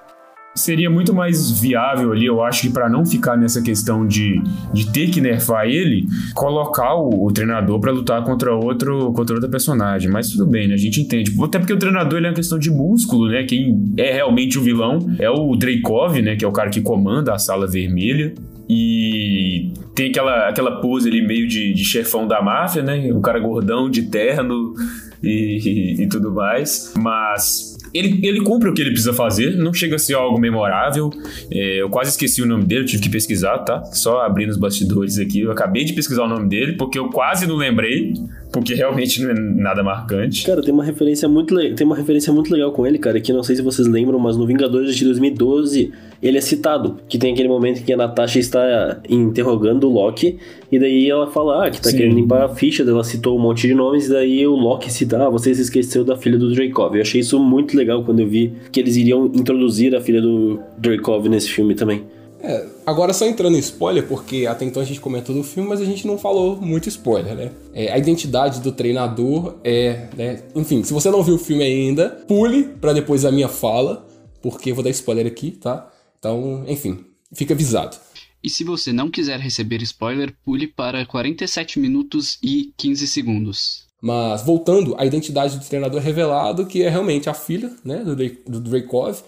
[0.55, 4.41] seria muito mais viável ali, eu acho que para não ficar nessa questão de,
[4.73, 9.51] de ter que nerfar ele, colocar o, o treinador para lutar contra outro contra outra
[9.51, 10.11] personagem.
[10.11, 10.73] Mas tudo bem, né?
[10.73, 11.35] A gente entende.
[11.45, 13.45] Até porque o treinador ele é uma questão de músculo, né?
[13.45, 16.35] Quem é realmente o vilão é o Dreykov, né?
[16.35, 18.33] Que é o cara que comanda a sala vermelha.
[18.71, 23.13] E tem aquela, aquela pose ali meio de, de chefão da máfia, né?
[23.13, 24.75] O cara gordão de terno
[25.23, 26.93] e, e, tudo mais.
[26.97, 31.11] Mas ele, ele cumpre o que ele precisa fazer, não chega a ser algo memorável.
[31.51, 33.83] É, eu quase esqueci o nome dele, tive que pesquisar, tá?
[33.93, 35.41] Só abrindo os bastidores aqui.
[35.41, 38.13] Eu acabei de pesquisar o nome dele, porque eu quase não lembrei,
[38.53, 40.45] porque realmente não é nada marcante.
[40.47, 43.43] Cara, tem uma referência muito, tem uma referência muito legal com ele, cara, que não
[43.43, 45.93] sei se vocês lembram, mas no Vingadores de 2012
[46.23, 50.39] ele é citado, que tem aquele momento em que a Natasha está interrogando o Loki,
[50.71, 51.97] e daí ela fala, ah, que tá Sim.
[51.97, 55.27] querendo limpar a ficha, ela citou um monte de nomes, e daí o Loki cita,
[55.27, 56.95] ah, você se esqueceu da filha do Dreykov.
[56.95, 60.61] Eu achei isso muito legal quando eu vi que eles iriam introduzir a filha do
[60.77, 62.05] Dreykov nesse filme também.
[62.41, 65.81] É, agora só entrando em spoiler, porque até então a gente comentou do filme, mas
[65.81, 67.51] a gente não falou muito spoiler, né?
[67.75, 70.43] É, a identidade do treinador é, né?
[70.55, 74.07] Enfim, se você não viu o filme ainda, pule pra depois a minha fala,
[74.41, 75.91] porque eu vou dar spoiler aqui, tá?
[76.19, 76.99] Então, enfim,
[77.33, 77.97] fica avisado.
[78.43, 83.87] E se você não quiser receber spoiler, pule para 47 minutos e 15 segundos.
[84.01, 88.15] Mas voltando, a identidade do treinador é revelado que é realmente a filha, né, do,
[88.15, 89.19] Drake- do Dreykov.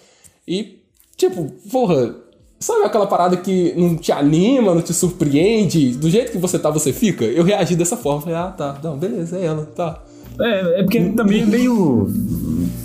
[0.46, 0.78] E,
[1.16, 2.14] tipo, porra,
[2.60, 5.90] sabe aquela parada que não te anima, não te surpreende?
[5.96, 7.24] Do jeito que você tá, você fica?
[7.24, 8.20] Eu reagi dessa forma.
[8.22, 10.04] Falei, ah, tá, não, beleza, é ela, tá.
[10.40, 12.06] É, é porque também é meio.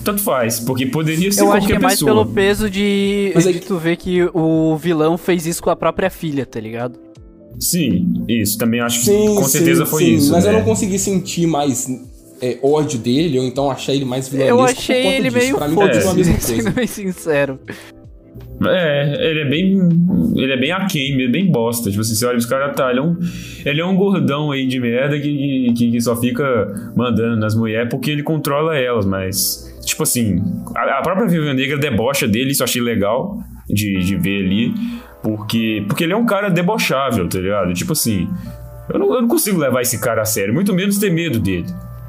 [0.05, 2.11] Tanto faz, porque poderia ser Eu qualquer acho que é mais pessoa.
[2.23, 5.69] pelo peso de, Mas é de que- tu ver que o vilão fez isso com
[5.71, 6.97] a própria filha, tá ligado?
[7.59, 8.57] Sim, isso.
[8.57, 10.31] Também acho que Sim, com certeza sim, foi sim, isso.
[10.31, 10.51] Mas né?
[10.51, 11.87] eu não consegui sentir mais
[12.41, 15.37] é, ódio dele, ou então achar ele mais vilanesco Eu achei ele disso.
[15.37, 17.59] meio Pra mim, mesma sendo bem sincero.
[18.63, 19.89] É, ele é bem.
[20.35, 21.89] Ele é bem aquém, ele é bem bosta.
[21.89, 23.17] Tipo assim, você olha os caras, tá, ele é um.
[23.65, 27.89] Ele é um gordão aí de merda que, que, que só fica mandando nas mulheres
[27.89, 29.64] porque ele controla elas, mas.
[29.85, 30.41] Tipo assim,
[30.75, 33.37] a, a própria Viúva Negra debocha dele, isso eu achei legal
[33.69, 34.73] de, de ver ali.
[35.23, 37.73] Porque, porque ele é um cara debochável, tá ligado?
[37.73, 38.27] Tipo assim,
[38.91, 41.65] eu não, eu não consigo levar esse cara a sério, muito menos ter medo dele,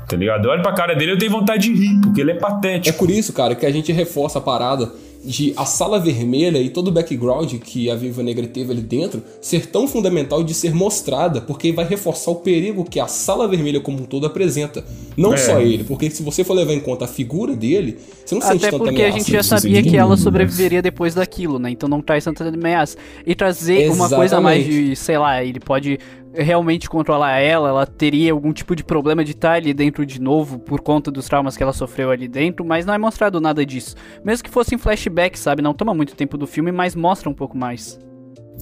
[0.08, 0.44] tá ligado?
[0.44, 2.98] Eu olho pra cara dele eu tenho vontade de rir, porque ele é É patético.
[2.98, 4.90] por isso, cara, que a gente reforça a parada
[5.26, 9.22] de a sala vermelha e todo o background que a Viva Negra teve ali dentro
[9.40, 13.80] ser tão fundamental de ser mostrada, porque vai reforçar o perigo que a sala vermelha
[13.80, 14.84] como um todo apresenta.
[15.16, 15.36] Não É.
[15.36, 18.56] só ele, porque se você for levar em conta a figura dele, você não sente
[18.64, 19.18] Até tanta porque a ameaça.
[19.18, 20.24] gente já sabia sente que ela dúvidas.
[20.24, 21.70] sobreviveria depois daquilo, né?
[21.70, 22.96] Então não traz tanta ameaça.
[23.26, 24.88] E trazer uma coisa a mais Exatamente.
[24.90, 25.98] de, sei lá, ele pode
[26.37, 30.59] realmente controlar ela, ela teria algum tipo de problema de estar ali dentro de novo
[30.59, 33.97] por conta dos traumas que ela sofreu ali dentro, mas não é mostrado nada disso.
[34.24, 35.62] Mesmo que fosse em flashback, sabe?
[35.62, 37.99] Não toma muito tempo do filme, mas mostra um pouco mais.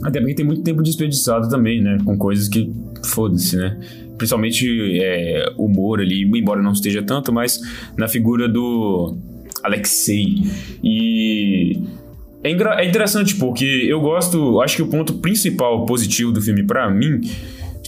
[0.02, 1.98] Até porque tem muito tempo desperdiçado também, né?
[2.04, 2.72] Com coisas que
[3.04, 3.78] foda-se, né?
[4.16, 7.60] Principalmente é, humor ali, embora não esteja tanto, mas
[7.96, 9.16] na figura do
[9.62, 10.36] Alexei.
[10.82, 11.80] E
[12.44, 16.90] é, é interessante porque eu gosto, acho que o ponto principal positivo do filme pra
[16.90, 17.22] mim,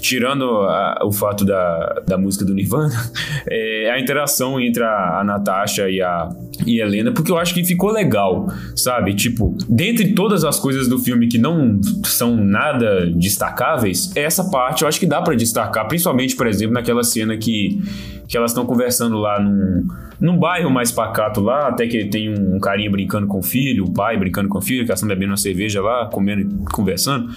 [0.07, 2.94] tirando a- o fato da, da música do Nirvana,
[3.50, 6.28] é a interação entre a, a Natasha e a,
[6.64, 8.46] e Helena, porque eu acho que ficou legal,
[8.76, 9.14] sabe?
[9.14, 14.88] Tipo, dentre todas as coisas do filme que não são nada destacáveis, essa parte eu
[14.88, 17.82] acho que dá pra destacar, principalmente, por exemplo, naquela cena que,
[18.28, 19.86] que elas estão conversando lá num,
[20.20, 23.92] num bairro mais pacato lá, até que tem um, carinha brincando com o filho, o
[23.92, 27.28] pai brincando com o filho, que elas estão bebendo uma cerveja lá, comendo e conversando.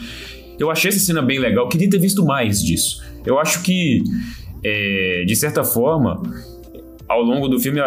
[0.59, 3.01] Eu achei essa cena bem legal, queria ter visto mais disso.
[3.25, 4.03] Eu acho que,
[4.63, 6.21] é, de certa forma,
[7.07, 7.79] ao longo do filme,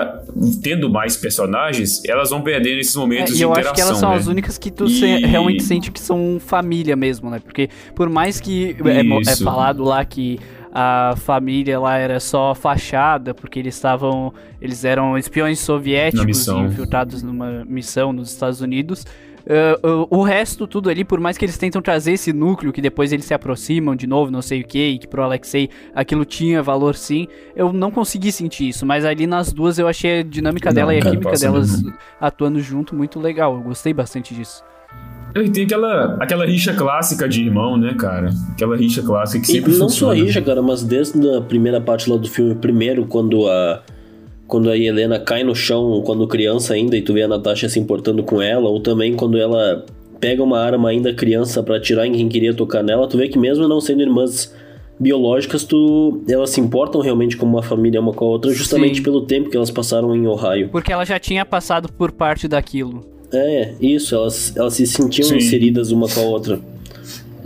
[0.62, 3.73] tendo mais personagens, elas vão perdendo esses É, momentos e de eu interação.
[3.73, 4.16] acho que elas são né?
[4.16, 7.39] as únicas que tu E- se- realmente sente que são família mesmo, né?
[7.39, 9.45] Porque por mais que é, é Isso.
[9.45, 10.41] falado lá que
[10.75, 14.33] a família lá era só fachada, porque eles estavam.
[14.61, 19.05] Eles eram espiões soviéticos infiltrados numa missão nos Estados Unidos.
[19.47, 22.80] Eh, o, o resto, tudo ali, por mais que eles tentam trazer esse núcleo, que
[22.80, 26.24] depois eles se aproximam de novo, não sei o que, e que pro Alexei aquilo
[26.24, 27.26] tinha valor sim,
[27.57, 28.84] eu não consegui sentir isso.
[28.86, 31.93] Mas ali nas duas eu achei a dinâmica Não, dela e a química delas mesmo.
[32.20, 33.55] atuando junto muito legal.
[33.55, 34.62] Eu gostei bastante disso.
[35.34, 38.28] E tem aquela, aquela rixa clássica de irmão, né, cara?
[38.53, 40.14] Aquela rixa clássica que E sempre não só a funciona.
[40.14, 43.80] rixa, cara, mas desde a primeira parte lá do filme, primeiro, quando a.
[44.53, 47.80] Quando a Helena cai no chão, quando criança ainda, e tu vê a Natasha se
[47.80, 49.86] importando com ela, ou também quando ela
[50.20, 53.38] pega uma arma ainda criança pra atirar em quem queria tocar nela, tu vê que
[53.38, 54.55] mesmo não sendo irmãs
[55.00, 59.03] biológicas, tu, elas se importam realmente como uma família uma com a outra, justamente Sim.
[59.03, 60.68] pelo tempo que elas passaram em Ohio.
[60.68, 63.03] Porque ela já tinha passado por parte daquilo.
[63.32, 65.36] É, isso, elas, elas se sentiam Sim.
[65.36, 66.61] inseridas uma com a outra.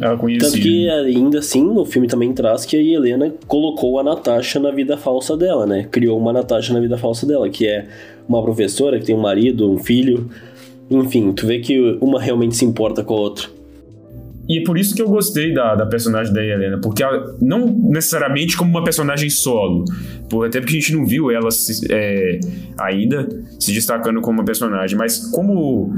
[0.00, 0.48] Ela conhecia.
[0.50, 4.70] Tanto que ainda assim, o filme também traz que a Helena colocou a Natasha na
[4.70, 5.86] vida falsa dela, né?
[5.90, 7.86] Criou uma Natasha na vida falsa dela, que é
[8.28, 10.28] uma professora que tem um marido, um filho.
[10.90, 13.48] Enfim, tu vê que uma realmente se importa com a outra.
[14.48, 17.66] E é por isso que eu gostei da, da personagem da Helena, porque ela, não
[17.66, 19.84] necessariamente como uma personagem solo,
[20.30, 22.38] por, até porque a gente não viu ela se- é,
[22.78, 23.28] ainda
[23.58, 25.92] se destacando como uma personagem, mas como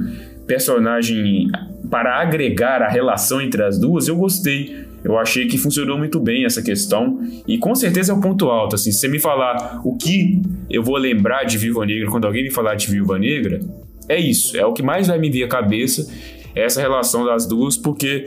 [0.49, 1.49] personagem
[1.89, 4.89] para agregar a relação entre as duas, eu gostei.
[5.05, 8.75] Eu achei que funcionou muito bem essa questão e com certeza é o ponto alto.
[8.75, 12.43] Assim, se você me falar o que eu vou lembrar de Viúva Negra quando alguém
[12.43, 13.61] me falar de Viúva Negra,
[14.09, 14.57] é isso.
[14.57, 16.11] É o que mais vai me vir à cabeça
[16.59, 18.25] é essa relação das duas, porque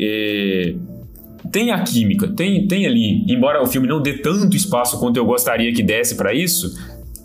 [0.00, 0.74] é,
[1.52, 5.24] tem a química, tem, tem ali, embora o filme não dê tanto espaço quanto eu
[5.24, 6.76] gostaria que desse pra isso,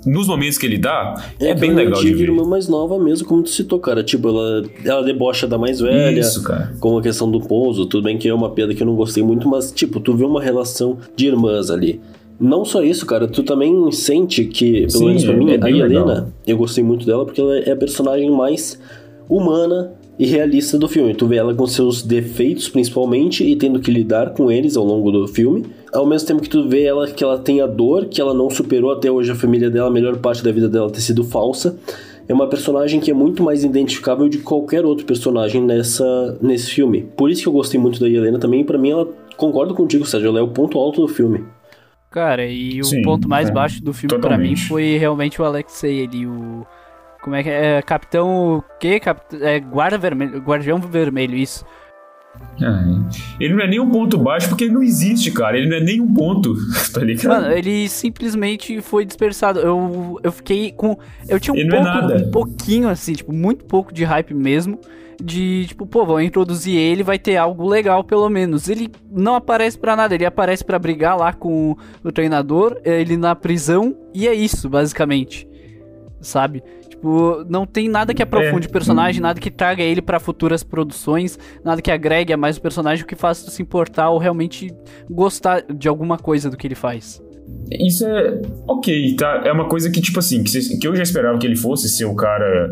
[0.05, 2.23] nos momentos que ele dá, é, bem aquela legal de ver.
[2.23, 4.03] irmã mais nova mesmo, como tu citou, cara.
[4.03, 6.19] Tipo, ela, ela debocha da mais velha.
[6.19, 6.73] Isso, cara.
[6.79, 9.23] Com a questão do pouso, tudo bem que é uma piada que eu não gostei
[9.23, 11.99] muito, mas, tipo, tu vê uma relação de irmãs ali.
[12.39, 15.55] Não só isso, cara, tu também sente que, pelo Sim, menos pra é- mim, é
[15.55, 15.79] a bem.
[15.79, 18.79] Helena, eu gostei muito dela porque ela é a personagem mais
[19.29, 21.14] humana e realista do filme.
[21.14, 25.11] Tu vê ela com seus defeitos, principalmente, e tendo que lidar com eles ao longo
[25.11, 25.66] do filme.
[25.91, 28.49] Ao mesmo tempo que tu vê ela que ela tem a dor, que ela não
[28.49, 31.78] superou até hoje a família dela, a melhor parte da vida dela ter sido falsa.
[32.28, 37.05] É uma personagem que é muito mais identificável de qualquer outro personagem nessa, nesse filme.
[37.18, 40.05] Por isso que eu gostei muito da Helena também, e pra mim ela concordo contigo,
[40.05, 41.43] Sérgio, ela é o ponto alto do filme.
[42.09, 45.45] Cara, e o Sim, ponto mais é, baixo do filme pra mim foi realmente o
[45.45, 46.66] Alexei ali, o.
[47.24, 47.82] Como é que é?
[47.82, 48.57] Capitão.
[48.57, 48.99] O quê?
[48.99, 49.21] Cap...
[49.41, 50.39] É, guarda vermelho.
[50.39, 51.65] Guardião vermelho, isso.
[52.61, 52.84] Ah,
[53.39, 55.57] ele não é nem um ponto baixo porque ele não existe, cara.
[55.57, 56.53] Ele não é nem um ponto,
[56.93, 57.41] tá ligado?
[57.41, 59.59] Mano, ele simplesmente foi dispersado.
[59.59, 60.97] Eu, eu fiquei com.
[61.28, 62.15] Eu tinha um Ele é pouco, nada.
[62.17, 64.80] um pouquinho, assim, tipo, muito pouco de hype mesmo.
[65.24, 68.67] De, tipo, pô, vão introduzir ele, vai ter algo legal, pelo menos.
[68.67, 73.36] Ele não aparece pra nada, ele aparece pra brigar lá com o treinador, ele na
[73.36, 75.47] prisão, e é isso, basicamente.
[76.19, 76.63] Sabe?
[77.03, 78.69] Tipo, não tem nada que aprofunde É.
[78.69, 82.61] o personagem, nada que traga ele pra futuras produções, nada que agregue a mais o
[82.61, 84.73] personagem, o que faça se importar ou realmente
[85.09, 87.21] gostar de alguma coisa do que ele faz.
[87.69, 89.41] Isso é ok, tá?
[89.43, 92.05] É uma coisa que, tipo assim, que, que eu já esperava que ele fosse ser
[92.05, 92.71] o cara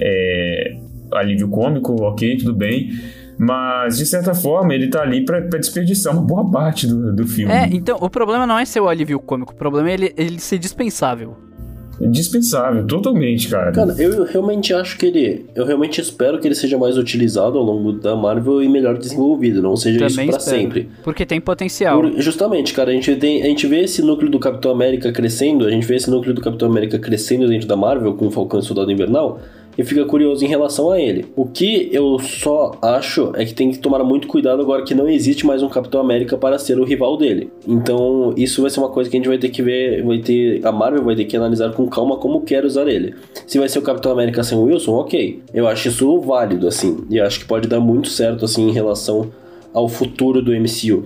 [0.00, 0.76] é,
[1.14, 2.88] alívio cômico, ok, tudo bem.
[3.36, 7.26] Mas, de certa forma, ele tá ali pra, pra desperdiçar uma boa parte do, do
[7.26, 7.52] filme.
[7.52, 10.38] É, então, o problema não é ser o alívio cômico, o problema é ele, ele
[10.38, 11.36] ser dispensável.
[12.10, 13.70] Dispensável, totalmente, cara.
[13.72, 15.46] Cara, eu realmente acho que ele.
[15.54, 19.62] Eu realmente espero que ele seja mais utilizado ao longo da Marvel e melhor desenvolvido,
[19.62, 20.62] não seja Também isso pra espero.
[20.62, 20.88] sempre.
[21.02, 22.00] Porque tem potencial.
[22.00, 25.64] Por- justamente, cara, a gente, tem, a gente vê esse núcleo do Capitão América crescendo,
[25.66, 28.58] a gente vê esse núcleo do Capitão América crescendo dentro da Marvel com o Falcão
[28.58, 29.40] e o Soldado Invernal,
[29.76, 31.26] e fica curioso em relação a ele.
[31.34, 35.08] O que eu só acho é que tem que tomar muito cuidado agora que não
[35.08, 37.50] existe mais um Capitão América para ser o rival dele.
[37.66, 40.64] Então, isso vai ser uma coisa que a gente vai ter que ver, vai ter
[40.66, 43.14] a Marvel vai ter que analisar com calma como quer usar ele.
[43.46, 45.42] Se vai ser o Capitão América sem Wilson, OK.
[45.52, 49.30] Eu acho isso válido assim, e acho que pode dar muito certo assim em relação
[49.72, 51.04] ao futuro do MCU.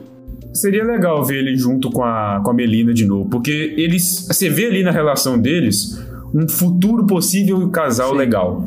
[0.52, 4.26] Seria legal ver ele junto com a, com a Melina de novo, porque eles.
[4.26, 6.02] Você vê ali na relação deles
[6.34, 8.64] um futuro possível casal legal.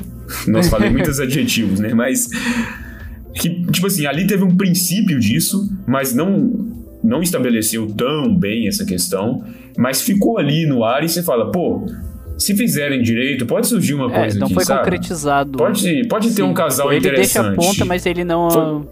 [0.48, 1.94] Nós falei muitos adjetivos, né?
[1.94, 2.28] Mas.
[3.34, 6.68] Que, tipo assim, ali teve um princípio disso, mas não,
[7.04, 9.44] não estabeleceu tão bem essa questão.
[9.78, 11.86] Mas ficou ali no ar e você fala, pô,
[12.38, 14.80] se fizerem direito, pode surgir uma É, coisa não aqui, foi sabe?
[14.84, 15.58] concretizado.
[15.58, 17.54] Pode, pode ter Sim, um casal Ele deixa interessante.
[17.54, 18.88] a ponta, mas ele não, Foi- não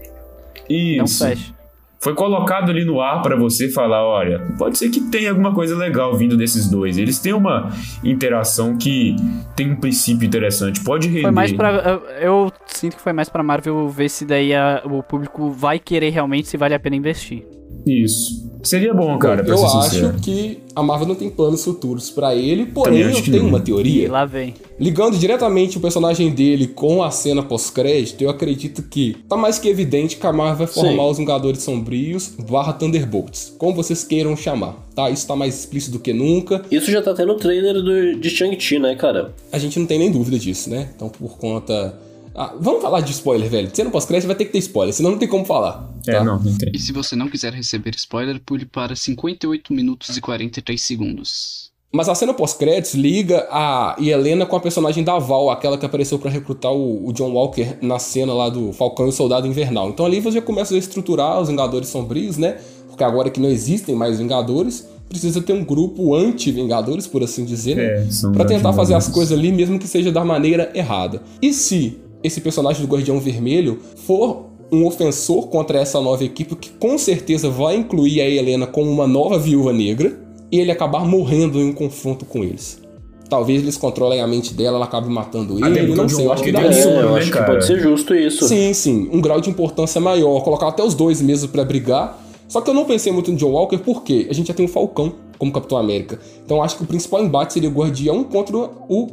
[1.04, 1.24] Isso.
[1.24, 1.52] fecha.
[2.00, 5.76] Foi colocado ali no ar pra você falar, olha, pode ser que tenha alguma coisa
[5.76, 6.96] legal vindo desses dois.
[6.96, 7.70] Eles têm uma
[8.04, 9.16] interação que
[9.56, 11.22] tem um princípio interessante, pode render.
[11.22, 12.00] Foi mais pra.
[12.20, 16.10] eu- sinto que foi mais pra Marvel ver se daí a- o público vai querer
[16.10, 17.44] realmente se vale a pena investir.
[17.86, 18.46] Isso.
[18.60, 20.14] Seria bom, cara, pra eu ser acho sincero.
[20.20, 23.48] que a Marvel não tem planos futuros pra ele, porém eu tenho não.
[23.50, 24.10] uma E teoria.
[24.10, 24.52] lá vem.
[24.80, 29.68] Ligando diretamente o personagem dele com a cena pós-crédito, eu acredito que tá mais que
[29.68, 31.10] evidente que a Marvel vai formar Sim.
[31.10, 35.08] os Vingadores Sombrios barra Thunderbolts, como vocês queiram chamar, tá?
[35.08, 36.62] Isso tá mais explícito do que nunca.
[36.70, 39.32] Isso já tá até no trailer do, de Shang-Chi, né, cara?
[39.52, 40.90] A gente não tem nem dúvida disso, né?
[40.96, 41.94] Então, por conta.
[42.38, 43.68] Ah, vamos falar de spoiler, velho.
[43.74, 45.90] Cena pós-crédito vai ter que ter spoiler, senão não tem como falar.
[46.06, 46.22] É, tá?
[46.22, 46.70] não, não tem.
[46.72, 51.72] E se você não quiser receber spoiler, pule para 58 minutos e 43 segundos.
[51.90, 56.16] Mas a cena pós-créditos liga a Helena com a personagem da Val, aquela que apareceu
[56.16, 59.88] pra recrutar o, o John Walker na cena lá do Falcão e o Soldado Invernal.
[59.88, 62.58] Então ali você já começa a estruturar os Vingadores Sombrios, né?
[62.86, 67.74] Porque agora que não existem mais Vingadores, precisa ter um grupo anti-Vingadores, por assim dizer,
[67.74, 67.84] né?
[67.84, 71.22] É, são Pra tentar fazer as coisas ali, mesmo que seja da maneira errada.
[71.42, 76.70] E se esse personagem do Guardião Vermelho for um ofensor contra essa nova equipe, que
[76.70, 80.18] com certeza vai incluir a Helena como uma nova viúva negra,
[80.50, 82.80] e ele acabar morrendo em um confronto com eles.
[83.28, 86.24] Talvez eles controlem a mente dela, ela acabe matando ele, não sei.
[86.24, 88.48] Eu acho que um É, eu né, acho que pode ser justo isso.
[88.48, 92.18] Sim, sim, um grau de importância maior, colocar até os dois mesmo pra brigar.
[92.48, 94.68] Só que eu não pensei muito no John Walker porque a gente já tem o
[94.68, 96.18] Falcão como Capitão América.
[96.42, 99.08] Então eu acho que o principal embate seria o Guardião contra o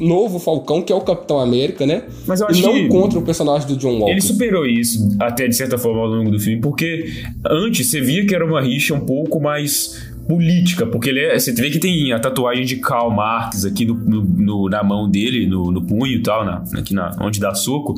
[0.00, 2.02] novo Falcão, que é o Capitão América, né?
[2.26, 4.10] Mas eu e acho não que contra o personagem do John Walker.
[4.12, 7.04] Ele superou isso até de certa forma ao longo do filme, porque
[7.48, 11.52] antes você via que era uma rixa um pouco mais política, porque ele é, você
[11.52, 15.44] vê que tem a tatuagem de Karl Marx aqui no, no- no- na mão dele,
[15.46, 17.94] no, no punho e tal, na, aqui na, onde dá soco,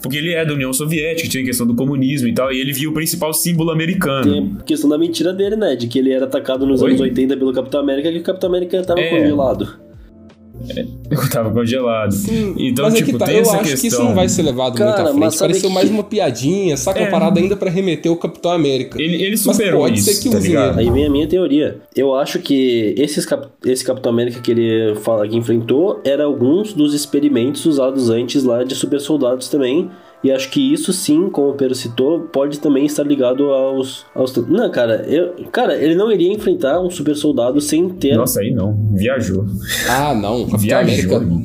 [0.00, 2.72] porque ele é da União Soviética, tinha a questão do comunismo e tal, e ele
[2.72, 4.32] via o principal símbolo americano.
[4.32, 5.76] Tem a questão da mentira dele, né?
[5.76, 6.90] De que ele era atacado nos Oi?
[6.90, 9.10] anos 80 pelo Capitão América e que o Capitão América tava É.
[9.10, 9.68] congelado.
[11.10, 12.14] Eu tava congelado.
[12.58, 13.80] então, mas é tipo, que tá, tem eu essa acho questão.
[13.80, 15.38] que isso não vai ser levado Cara, muito à mas frente.
[15.50, 17.00] Pareceu que- mais uma piadinha, saca?
[17.00, 17.06] É.
[17.10, 19.00] parada ainda pra remeter o Capitão América.
[19.00, 20.78] Ele, ele Mas superou pode isso, ser que tá use ligado?
[20.78, 21.78] Aí vem a minha teoria.
[21.94, 26.72] Eu acho que esses cap- esse Capitão América que ele fala que enfrentou era alguns
[26.72, 29.90] dos experimentos usados antes lá de super soldados também.
[30.24, 34.06] E acho que isso sim, como o Pedro citou, pode também estar ligado aos.
[34.14, 34.34] aos...
[34.48, 38.16] Não, cara, eu, cara, ele não iria enfrentar um super soldado sem ter.
[38.16, 38.74] Nossa, aí não.
[38.92, 39.44] Viajou.
[39.86, 40.46] Ah, não.
[40.56, 41.44] Viajou, irmão.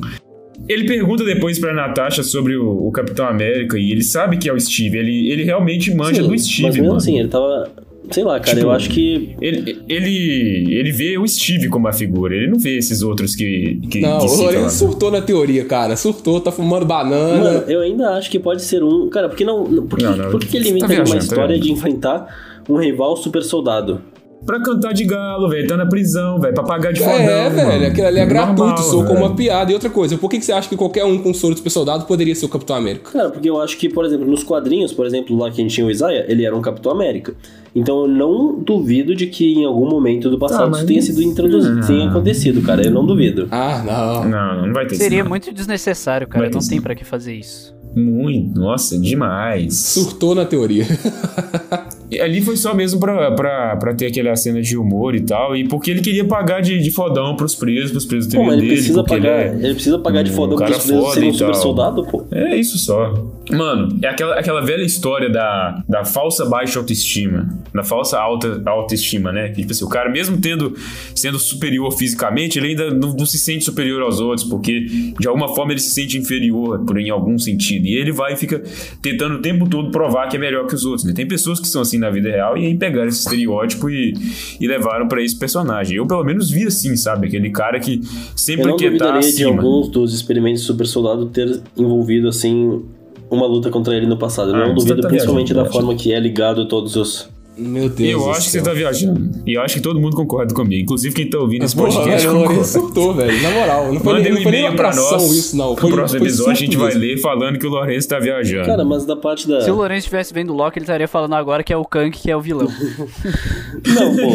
[0.66, 4.52] Ele pergunta depois pra Natasha sobre o, o Capitão América e ele sabe que é
[4.52, 4.96] o Steve.
[4.96, 6.96] Ele, ele realmente manja Sim, do Steve, mas mesmo mano.
[6.96, 7.70] assim, ele tava.
[8.10, 9.36] Sei lá, cara, Tipo, eu acho que.
[9.40, 13.80] Ele, ele, ele vê o Steve como a figura, ele não vê esses outros que.
[13.90, 14.36] que Não, que o.
[14.36, 15.96] Lourenço surtou na teoria, cara.
[15.96, 17.44] Surtou, tá fumando banana.
[17.44, 19.08] Mano, eu ainda acho que pode ser um.
[19.08, 19.64] Cara, porque não.
[19.86, 22.62] Por que, Não, não, por que ele tá inventa viajando, uma tá história de enfrentar
[22.68, 24.00] um rival super soldado?
[24.46, 25.68] Pra cantar de galo, velho.
[25.68, 26.54] Tá na prisão, velho.
[26.54, 27.14] Pra pagar de fodão.
[27.14, 27.86] É, velho, mano.
[27.86, 29.70] aquilo ali é Normal, gratuito, sou como uma piada.
[29.70, 31.70] E outra coisa, por que, que você acha que qualquer um com soro de super
[31.70, 33.10] soldado poderia ser o Capitão América?
[33.12, 35.74] Cara, porque eu acho que, por exemplo, nos quadrinhos, por exemplo, lá que a gente
[35.74, 37.34] tinha o Isaiah, ele era um Capitão América.
[37.74, 41.22] Então eu não duvido de que em algum momento do passado mas- isso tenha sido
[41.22, 41.86] introduzido, Ah.
[41.86, 42.82] tenha acontecido, cara.
[42.84, 43.46] Eu não duvido.
[43.50, 44.28] Ah, não.
[44.28, 46.46] Não, não vai ter Seria isso, muito desnecessário, cara.
[46.46, 47.74] Vai Não tem pra que fazer isso.
[47.94, 48.58] Muito.
[48.58, 49.76] Nossa, demais.
[49.76, 50.86] Surtou na teoria.
[52.20, 55.54] Ali foi só mesmo pra, pra, pra ter aquela cena de humor e tal.
[55.54, 58.72] E porque ele queria pagar de, de fodão pros presos, pros presos terem ele dele.
[58.72, 59.46] precisa pagar.
[59.46, 62.24] Ele Ele, precisa pagar de um fodão cara pros presos serem um super soldado, pô.
[62.32, 62.54] é...
[62.54, 63.12] é isso só.
[63.50, 67.48] Mano, é aquela, aquela velha história da, da falsa baixa autoestima.
[67.74, 69.48] Da falsa alta autoestima, né?
[69.48, 70.74] Que, tipo assim, o cara, mesmo tendo
[71.14, 74.80] sendo superior fisicamente, ele ainda não, não se sente superior aos outros, porque
[75.18, 77.86] de alguma forma ele se sente inferior por em algum sentido.
[77.86, 78.62] E ele vai e fica
[79.02, 81.04] tentando o tempo todo provar que é melhor que os outros.
[81.04, 81.12] né?
[81.12, 84.14] Tem pessoas que são assim na vida real e aí pegaram esse estereótipo e,
[84.60, 85.96] e levaram pra esse personagem.
[85.96, 87.28] Eu, pelo menos, vi assim, sabe?
[87.28, 88.00] Aquele cara que
[88.34, 89.50] sempre quer estar duvidaria de acima.
[89.50, 92.82] alguns dos experimentos super soldado ter envolvido, assim,
[93.30, 94.50] uma luta contra ele no passado.
[94.50, 96.96] Eu Ah, não você duvido, tá principalmente viajando, da forma que é ligado a todos
[96.96, 97.29] os.
[97.58, 98.22] Meu Deus.
[98.22, 99.30] Eu acho que você tá viajando.
[99.46, 100.82] E eu acho que todo mundo concorda comigo.
[100.82, 102.64] Inclusive quem tá ouvindo esse Porra, podcast Lourenço concorda.
[102.64, 103.42] surtou, velho.
[103.42, 105.30] Na moral, não foi, Mandem nem, um e-mail pra nós.
[105.32, 105.70] isso, não.
[105.70, 107.00] No Foi, próximo foi episódio a gente vai mesmo.
[107.00, 108.66] ler falando que o Lourenço tá viajando.
[108.66, 109.60] Cara, mas da parte da.
[109.60, 112.10] Se o Lourenço estivesse vendo o Loki, ele estaria falando agora que é o Kang
[112.10, 112.66] que é o vilão.
[113.86, 114.30] Não, pô.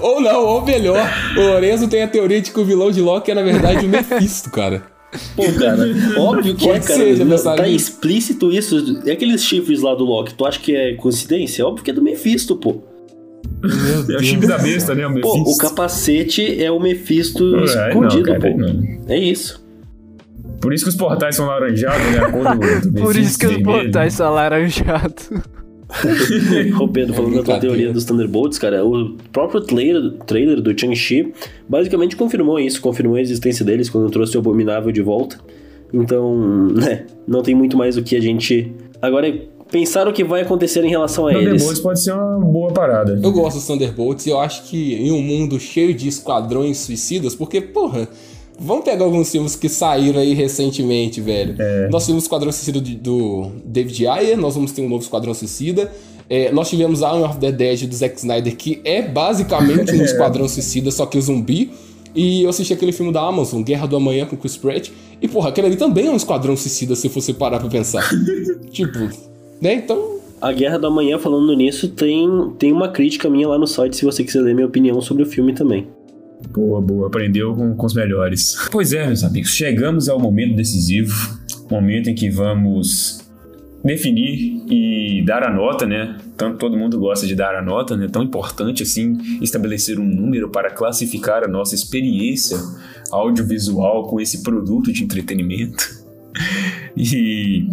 [0.08, 3.30] Ou não, ou melhor, o Lourenço tem a teoria de que o vilão de Loki
[3.30, 4.82] é, na verdade, o Mephisto, cara.
[5.34, 5.82] Pô, cara,
[6.20, 7.24] óbvio que é, Pode cara.
[7.24, 9.00] Não, tá explícito isso.
[9.06, 10.34] É aqueles chifres lá do Loki.
[10.34, 11.66] Tu acha que é coincidência?
[11.66, 12.82] Óbvio que é do Mephisto, pô.
[14.10, 15.06] É o chip da besta, né?
[15.06, 15.50] O Pô, Mephisto.
[15.50, 18.56] o capacete é o Mephisto É, não, escondido, cara, pô.
[18.56, 18.98] não.
[19.08, 19.66] É isso.
[20.60, 22.20] Por isso que os portais são laranjados, né?
[23.00, 25.30] Por isso que os portais são alaranjados.
[26.80, 31.32] Ô Pedro, falando da tua teoria dos Thunderbolts, cara, o próprio trailer, trailer do Chang-Chi
[31.68, 35.38] basicamente confirmou isso, confirmou a existência deles quando trouxe o Abominável de volta.
[35.92, 38.72] Então, né, não tem muito mais o que a gente.
[39.00, 41.80] Agora, é pensar o que vai acontecer em relação a Thunderbolts eles.
[41.80, 43.18] pode ser uma boa parada.
[43.22, 47.34] Eu gosto dos Thunderbolts e eu acho que em um mundo cheio de esquadrões suicidas,
[47.34, 48.08] porque, porra,
[48.58, 51.54] vamos pegar alguns filmes que saíram aí recentemente, velho.
[51.90, 55.90] Nós tivemos o Esquadrão Suicida do, David Ayer, nós vamos ter um novo Esquadrão Suicida.
[56.30, 60.46] É, nós tivemos Army of the Dead do Zack Snyder, que é basicamente um Esquadrão
[60.46, 61.70] Suicida, só que zumbi.
[62.14, 64.90] E eu assisti aquele filme da Amazon, Guerra do Amanhã com Chris Pratt.
[65.22, 68.02] E, porra, aquele ali também é um Esquadrão Suicida, se você parar pra pensar.
[68.70, 68.98] tipo,
[69.60, 69.74] né?
[69.74, 72.28] Então, A Guerra do Amanhã, falando nisso, tem,
[72.58, 75.26] tem uma crítica minha lá no site, se você quiser ler minha opinião sobre o
[75.26, 75.86] filme também.
[76.50, 77.08] Boa, boa.
[77.08, 78.56] Aprendeu com, com os melhores.
[78.70, 79.50] Pois é, meus amigos.
[79.50, 81.38] Chegamos ao momento decisivo.
[81.70, 83.28] Momento em que vamos
[83.84, 86.16] definir e dar a nota, né?
[86.36, 88.08] Tanto todo mundo gosta de dar a nota, né?
[88.10, 92.58] Tão importante assim estabelecer um número para classificar a nossa experiência
[93.10, 96.06] audiovisual com esse produto de entretenimento.
[97.00, 97.68] E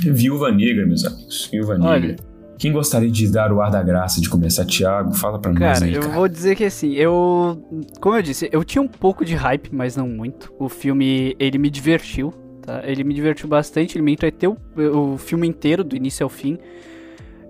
[0.00, 1.48] Viúva Negra, meus amigos.
[1.52, 1.90] Viúva Negra.
[1.90, 2.31] Olha.
[2.62, 5.12] Quem gostaria de dar o ar da graça de começar, Thiago?
[5.14, 6.14] Fala pra nós Cara, aí, eu cara.
[6.14, 7.60] vou dizer que assim, eu.
[8.00, 10.54] Como eu disse, eu tinha um pouco de hype, mas não muito.
[10.60, 12.30] O filme, ele me divertiu,
[12.62, 12.80] tá?
[12.84, 16.56] Ele me divertiu bastante, ele me entreteu o filme inteiro, do início ao fim.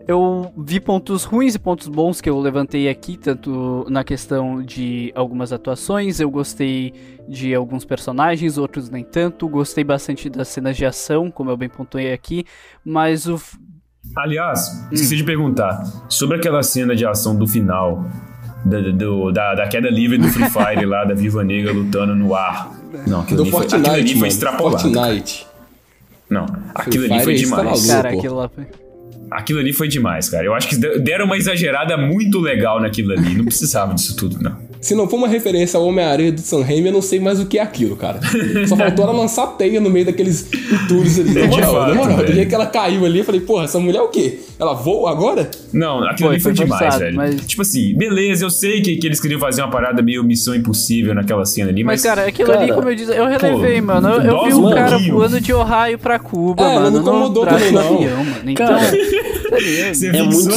[0.09, 5.13] Eu vi pontos ruins e pontos bons que eu levantei aqui, tanto na questão de
[5.15, 6.95] algumas atuações, eu gostei
[7.29, 11.69] de alguns personagens, outros nem tanto, gostei bastante das cenas de ação, como eu bem
[11.69, 12.45] pontuei aqui,
[12.85, 13.41] mas o,
[14.17, 14.89] Aliás, Hum.
[14.93, 18.05] esqueci de perguntar sobre aquela cena de ação do final.
[18.65, 22.33] Da, do- da, da queda livre do Free Fire lá, da Viva Negra lutando no
[22.33, 22.71] ar.
[23.09, 24.83] Não, aquilo Do ali foi, aquilo Fortnite, ali foi extrapolado.
[24.95, 25.47] Fortnite.
[26.31, 27.65] Não, aquilo ali Fire foi é demais.
[27.65, 27.87] maluco.
[27.89, 28.67] cara, aquilo lá foi...
[29.37, 30.45] Aquilo ali foi demais, cara.
[30.45, 33.35] Eu acho que de- deram uma exagerada muito legal naquilo ali.
[33.35, 34.57] Não precisava disso tudo, não.
[34.81, 37.47] Se não for uma referência ao Homem-Aranha do Sam Raimi, eu não sei mais o
[37.47, 38.19] que é aquilo, cara.
[38.67, 41.35] Só faltou ela lançar teia no meio daqueles entulhos ali.
[41.35, 42.17] Na De moral, na moral.
[42.25, 44.41] Do jeito que ela caiu ali, eu falei, porra, essa mulher é o quê?
[44.59, 45.49] Ela voa agora?
[45.73, 47.17] Não, aquilo Foi, ali foi, foi demais, forçado, velho.
[47.17, 50.53] mas- Tipo assim, beleza, eu sei que, que eles queriam fazer uma parada meio missão
[50.53, 52.15] impossível naquela cena ali, Mas, mas.
[52.15, 54.09] cara, aquilo cara, ali, como eu disse, eu relevei, pô, mano.
[54.09, 56.91] Eu, eu vi um cara voando de Ohio pra Cuba, É, não mano.
[56.91, 57.95] me incomodou também, não.
[57.95, 58.51] avião, mano.
[58.51, 58.91] Então, Cara?
[59.93, 60.57] Você É muito do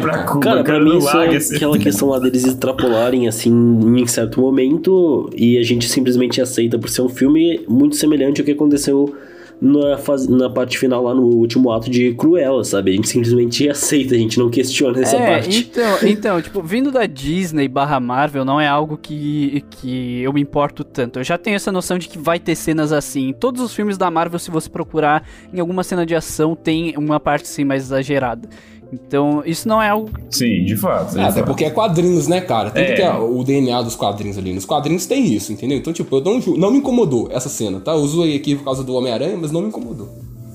[0.00, 0.22] pra cara.
[0.24, 5.30] Cuba, Cara, pra mim isso é aquela questão lá deles extrapolarem, assim, em certo momento,
[5.36, 9.14] e a gente simplesmente aceita por ser um filme muito semelhante ao que aconteceu
[9.60, 12.92] na, fase, na parte final lá no último ato de Cruella, sabe?
[12.92, 15.58] A gente simplesmente aceita, a gente não questiona essa é, parte.
[15.58, 20.40] então, então, tipo, vindo da Disney barra Marvel não é algo que, que eu me
[20.40, 21.18] importo tanto.
[21.18, 23.28] Eu já tenho essa noção de que vai ter cenas assim.
[23.28, 26.94] Em todos os filmes da Marvel, se você procurar em alguma cena de ação, tem
[26.96, 28.48] uma parte assim mais exagerada.
[28.92, 30.10] Então, isso não é algo.
[30.30, 31.12] Sim, de fato.
[31.14, 31.46] de Ah, até fato.
[31.46, 32.70] porque é quadrinhos, né, cara?
[32.70, 32.94] Tanto É.
[32.94, 34.52] que a- o DNA dos quadrinhos ali.
[34.52, 35.76] Nos quadrinhos tem isso, entendeu?
[35.78, 37.92] Então, tipo, eu não, não me incomodou essa cena, tá?
[37.92, 40.08] Eu usei aqui por causa do Homem-Aranha, mas não me incomodou.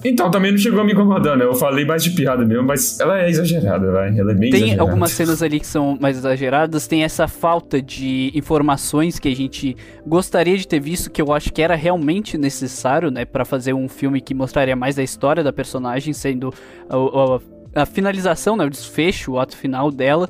[0.04, 1.46] Então, também não chegou a me incomodar, né?
[1.46, 4.18] Eu falei mais de piada mesmo, mas ela é exagerada, vai.
[4.18, 4.82] Ela é bem Tem exagerada.
[4.90, 9.78] algumas cenas ali que são mais exageradas, tem essa falta de informações que a gente
[10.08, 13.88] gostaria de ter visto, que eu acho que era realmente necessário, né, Pra fazer um
[13.88, 16.52] filme que mostraria mais da história da personagem, sendo
[16.90, 17.40] a, a-
[17.74, 20.30] a finalização, né, o desfecho, o ato final dela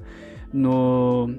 [0.53, 1.29] no,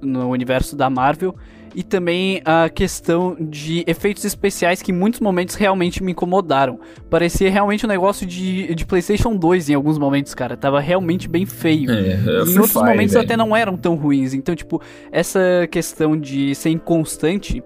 [0.00, 1.34] no universo da Marvel.
[1.72, 6.80] E também a questão de efeitos especiais que em muitos momentos realmente me incomodaram.
[7.08, 10.56] Parecia realmente um negócio de, de PlayStation 2 em alguns momentos, cara.
[10.56, 11.88] Tava realmente bem feio.
[11.92, 13.24] É, é em outros Fire, momentos velho.
[13.24, 14.34] até não eram tão ruins.
[14.34, 14.82] Então, tipo,
[15.12, 17.62] essa questão de ser inconstante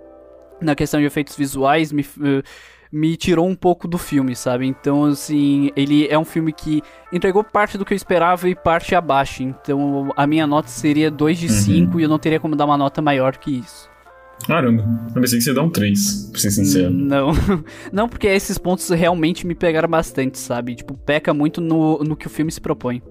[0.60, 2.42] na questão de efeitos visuais me, eh,
[2.94, 4.66] me tirou um pouco do filme, sabe?
[4.68, 6.80] Então, assim, ele é um filme que
[7.12, 9.42] entregou parte do que eu esperava e parte abaixo.
[9.42, 11.46] Então, a minha nota seria 2 Uhum.
[11.48, 13.90] de 5 e eu não teria como dar uma nota maior que isso.
[14.46, 14.84] Caramba,
[15.14, 16.90] eu pensei que você ia dar um 3, pra ser sincero.
[16.90, 17.32] Não.
[17.92, 20.76] Não, porque esses pontos realmente me pegaram bastante, sabe?
[20.76, 23.02] Tipo, peca muito no, no que o filme se propõe.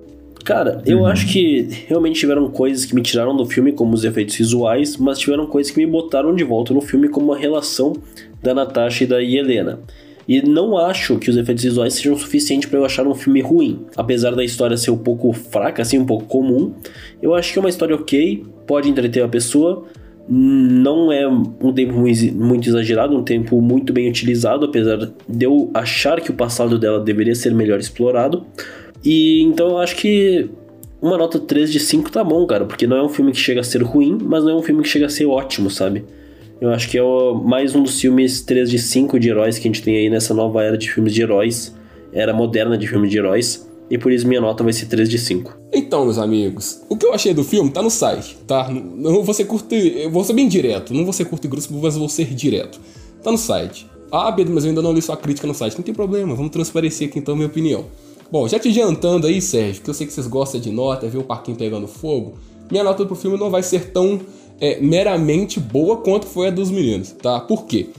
[0.46, 4.36] Cara, eu acho que realmente tiveram coisas que me tiraram do filme, como os efeitos
[4.36, 7.94] visuais, mas tiveram coisas que me botaram de volta no filme, como a relação
[8.44, 9.80] da Natasha e da Helena.
[10.28, 13.82] E não acho que os efeitos visuais sejam suficientes pra eu achar um filme ruim.
[13.96, 16.74] Apesar da história ser um pouco fraca, assim, um pouco comum,
[17.22, 19.86] eu acho que é uma história ok, pode entreter a pessoa.
[20.30, 25.70] Não é um tempo mui- muito exagerado, um tempo muito bem utilizado, apesar de eu
[25.74, 28.46] achar que o passado dela deveria ser melhor explorado.
[29.04, 30.50] E então eu acho que
[31.02, 33.60] uma nota 3 de 5 tá bom, cara, porque não é um filme que chega
[33.60, 36.06] a ser ruim, mas não é um filme que chega a ser ótimo, sabe?
[36.64, 39.68] Eu acho que é o- mais um dos filmes 3 de 5 de heróis que
[39.68, 41.76] a gente tem aí nessa nova era de filmes de heróis,
[42.14, 45.18] era moderna de filmes de heróis, e por isso minha nota vai ser 3 de
[45.18, 45.58] 5.
[45.74, 48.70] Então, meus amigos, o que eu achei do filme tá no site, tá?
[48.72, 51.68] Não vou ser curto, eu vou ser bem direto, não vou ser curto e grosso,
[51.74, 52.80] mas vou ser direto.
[53.22, 53.86] Tá no site.
[54.10, 55.76] Ah, Pedro, mas eu ainda não li sua crítica no site.
[55.76, 57.88] Não tem problema, vamos transparecer aqui então minha opinião.
[58.32, 61.18] Bom, já te adiantando aí, Sérgio, que eu sei que vocês gostam de nota, ver
[61.18, 62.36] o parquinho pegando fogo,
[62.72, 64.22] minha nota pro filme não vai ser tão
[64.64, 67.38] é, meramente boa quanto foi a dos meninos, tá?
[67.42, 67.90] Por quê?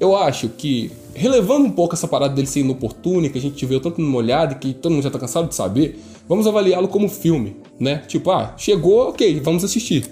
[0.00, 3.78] Eu acho que, relevando um pouco essa parada dele ser inoportuno, que a gente viu
[3.78, 7.56] tanto numa olhada que todo mundo já tá cansado de saber, vamos avaliá-lo como filme,
[7.78, 8.04] né?
[8.08, 10.10] Tipo, ah, chegou, ok, vamos assistir.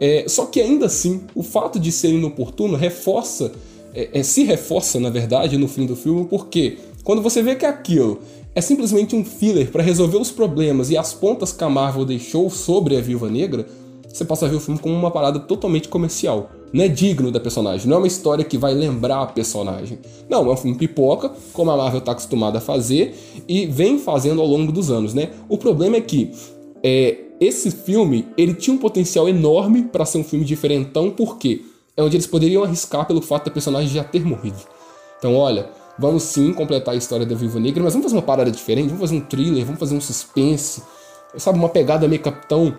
[0.00, 3.52] É, só que ainda assim, o fato de ser inoportuno reforça,
[3.94, 7.64] é, é, se reforça, na verdade, no fim do filme, porque quando você vê que
[7.64, 8.18] aquilo
[8.56, 12.50] é simplesmente um filler para resolver os problemas e as pontas que a Marvel deixou
[12.50, 13.68] sobre a Viúva Negra,
[14.12, 16.50] você passa a ver o filme como uma parada totalmente comercial.
[16.72, 19.98] Não é digno da personagem, não é uma história que vai lembrar a personagem.
[20.28, 23.14] Não, é um filme pipoca, como a Marvel está acostumada a fazer
[23.48, 25.30] e vem fazendo ao longo dos anos, né?
[25.48, 26.30] O problema é que
[26.82, 31.62] é, esse filme ele tinha um potencial enorme para ser um filme diferentão, porque
[31.96, 34.58] é onde eles poderiam arriscar pelo fato da personagem já ter morrido.
[35.18, 38.50] Então, olha, vamos sim completar a história da Viúva Negra, mas vamos fazer uma parada
[38.50, 40.82] diferente, vamos fazer um thriller, vamos fazer um suspense,
[41.36, 42.74] sabe, uma pegada meio Capitão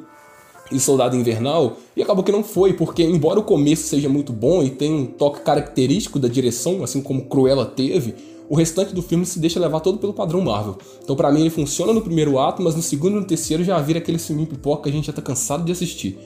[0.72, 4.64] e Soldado Invernal, e acabou que não foi, porque embora o começo seja muito bom
[4.64, 8.16] e tenha um toque característico da direção, assim como Cruella teve,
[8.50, 10.78] o restante do filme se deixa levar todo pelo padrão Marvel.
[11.04, 13.80] Então para mim ele funciona no primeiro ato, mas no segundo e no terceiro já
[13.80, 16.18] vira aquele filme pipoca que a gente já tá cansado de assistir.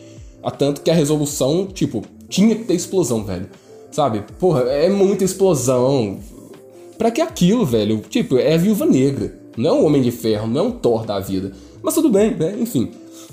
[0.44, 3.50] A tanto que a resolução, tipo, tinha que ter explosão, velho.
[3.92, 4.24] Sabe?
[4.40, 6.20] Porra, é muita explosão.
[6.98, 8.02] Pra que aquilo, velho?
[8.10, 9.38] Tipo, é a Viúva Negra.
[9.58, 11.52] Não é um Homem de Ferro, não é um Thor da vida.
[11.82, 12.56] Mas tudo bem, né?
[12.60, 12.92] Enfim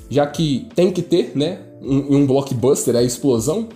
[0.09, 3.69] já que tem que ter, né, um, um blockbuster, a explosão.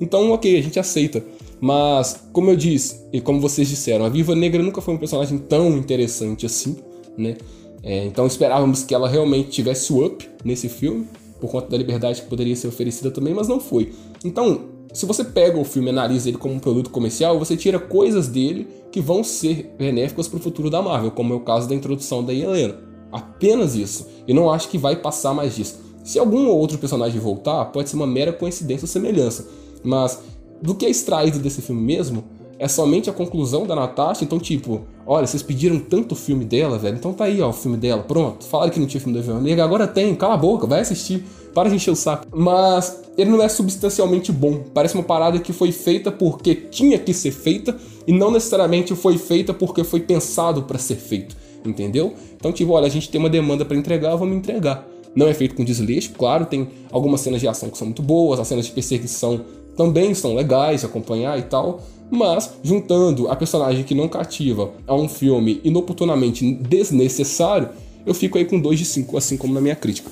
[0.00, 1.24] Então, ok, a gente aceita.
[1.60, 5.38] Mas, como eu disse, e como vocês disseram, a Viva Negra nunca foi um personagem
[5.38, 6.76] tão interessante assim,
[7.16, 7.36] né?
[7.82, 11.06] É, então esperávamos que ela realmente tivesse o up nesse filme,
[11.40, 13.92] por conta da liberdade que poderia ser oferecida também, mas não foi.
[14.24, 17.78] Então, se você pega o filme e analisa ele como um produto comercial, você tira
[17.78, 21.68] coisas dele que vão ser benéficas para o futuro da Marvel, como é o caso
[21.68, 22.76] da introdução da Helena.
[23.12, 24.06] Apenas isso.
[24.26, 25.80] E não acho que vai passar mais disso.
[26.04, 29.46] Se algum outro personagem voltar, pode ser uma mera coincidência ou semelhança.
[29.82, 30.20] Mas
[30.62, 32.24] do que é extraído desse filme mesmo,
[32.58, 34.24] é somente a conclusão da Natasha.
[34.24, 36.96] Então, tipo, olha, vocês pediram tanto filme dela, velho.
[36.96, 38.02] Então tá aí, ó, o filme dela.
[38.02, 38.44] Pronto.
[38.44, 40.14] Falaram que não tinha filme da Viúva Negra, agora tem.
[40.14, 41.24] Cala a boca, vai assistir.
[41.54, 42.26] Para de encher o saco.
[42.34, 44.64] Mas ele não é substancialmente bom.
[44.74, 49.18] Parece uma parada que foi feita porque tinha que ser feita e não necessariamente foi
[49.18, 52.14] feita porque foi pensado para ser feito entendeu?
[52.36, 54.86] Então, tipo, olha, a gente tem uma demanda para entregar, vamos entregar.
[55.14, 58.38] Não é feito com desleixo, claro, tem algumas cenas de ação que são muito boas,
[58.38, 59.40] as cenas de perseguição
[59.76, 61.80] também são legais de acompanhar e tal,
[62.10, 67.68] mas juntando a personagem que não cativa a um filme inoportunamente desnecessário,
[68.04, 70.10] eu fico aí com 2 de 5, assim como na minha crítica.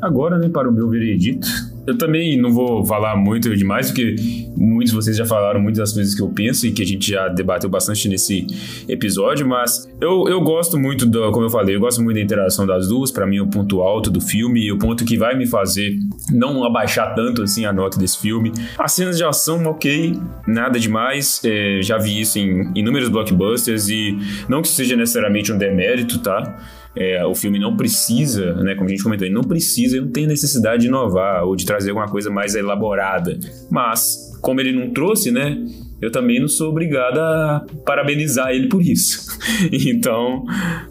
[0.00, 1.46] Agora, né, para o meu veredito,
[1.86, 4.16] eu também não vou falar muito demais, porque
[4.56, 7.10] muitos de vocês já falaram muitas das coisas que eu penso e que a gente
[7.10, 8.46] já debateu bastante nesse
[8.88, 12.66] episódio, mas eu, eu gosto muito, do, como eu falei, eu gosto muito da interação
[12.66, 15.46] das duas, para mim o ponto alto do filme e o ponto que vai me
[15.46, 15.96] fazer
[16.32, 18.52] não abaixar tanto assim a nota desse filme.
[18.78, 24.18] As cenas de ação, ok, nada demais, é, já vi isso em inúmeros blockbusters e
[24.48, 26.58] não que seja necessariamente um demérito, tá?
[26.96, 30.12] É, o filme não precisa, né, como a gente comentou, ele não precisa, ele não
[30.12, 33.38] tem necessidade de inovar ou de trazer alguma coisa mais elaborada.
[33.70, 35.58] Mas, como ele não trouxe, né,
[36.00, 39.26] eu também não sou obrigado a parabenizar ele por isso.
[39.72, 40.44] então,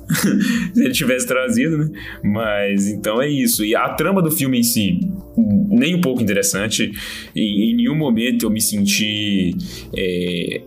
[0.73, 1.89] se ele tivesse trazido, né?
[2.23, 3.63] Mas então é isso.
[3.63, 4.99] E a trama do filme em si,
[5.69, 6.91] nem um pouco interessante.
[7.35, 9.55] E, em nenhum momento eu me senti.
[9.95, 10.61] É,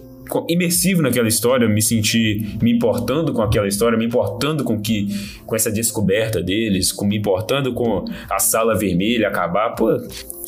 [0.49, 5.09] imersivo naquela história, me senti me importando com aquela história, me importando com que
[5.47, 9.75] com essa descoberta deles, com me importando com a sala vermelha acabar.
[9.75, 9.89] Pô,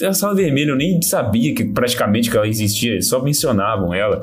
[0.03, 4.21] a sala vermelha eu nem sabia que praticamente que ela existia, só mencionavam ela.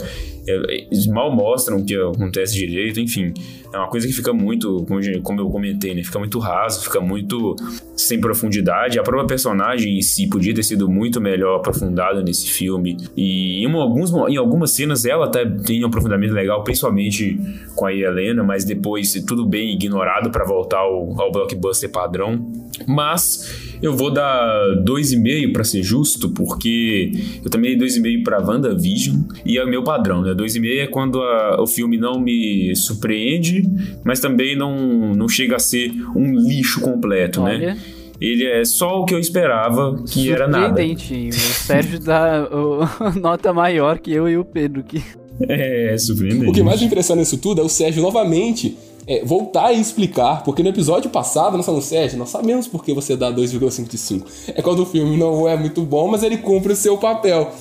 [0.47, 3.34] Eles mal mostram o que acontece direito, enfim.
[3.73, 4.86] É uma coisa que fica muito,
[5.21, 6.01] como eu comentei, né?
[6.03, 7.53] Fica muito raso, fica muito
[7.97, 8.97] sem profundidade.
[8.97, 12.95] A própria personagem em si podia ter sido muito melhor aprofundada nesse filme.
[13.15, 17.38] E em, alguns, em algumas cenas ela até tem um aprofundamento legal, principalmente
[17.75, 22.49] com a Helena, mas depois tudo bem ignorado para voltar ao, ao blockbuster padrão.
[22.88, 27.11] Mas eu vou dar 2,5 para ser justo, porque
[27.43, 30.34] eu também dei 2,5 para WandaVision e é o meu padrão, né?
[30.34, 33.63] 2,5 é quando a, o filme não me surpreende,
[34.03, 37.55] mas também não, não chega a ser um lixo completo, né?
[37.55, 37.67] Olha.
[37.73, 37.78] né?
[38.19, 40.67] Ele é só o que eu esperava, que era nada.
[40.67, 41.30] Surpreendente.
[41.30, 42.80] O Sérgio dá o,
[43.19, 44.84] nota maior que eu e o Pedro.
[44.84, 45.03] Que...
[45.41, 46.49] É, surpreendente.
[46.49, 48.75] O que mais impressiona nisso tudo é o Sérgio novamente
[49.07, 52.93] é, voltar e explicar, porque no episódio passado nós falamos, Sérgio, nós sabemos por que
[52.93, 54.27] você dá 2,5 de 5.
[54.49, 57.51] É quando o filme não é muito bom, mas ele cumpre o seu papel.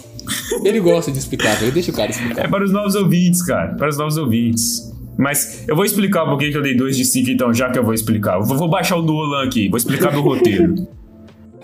[0.65, 2.45] Ele gosta de explicar, ele deixa o cara explicar.
[2.45, 4.93] É para os novos ouvintes, cara, para os novos ouvintes.
[5.17, 7.85] Mas eu vou explicar por que eu dei 2 de 5, então, já que eu
[7.85, 8.39] vou explicar.
[8.39, 10.75] Eu vou baixar o Nolan aqui, vou explicar do roteiro.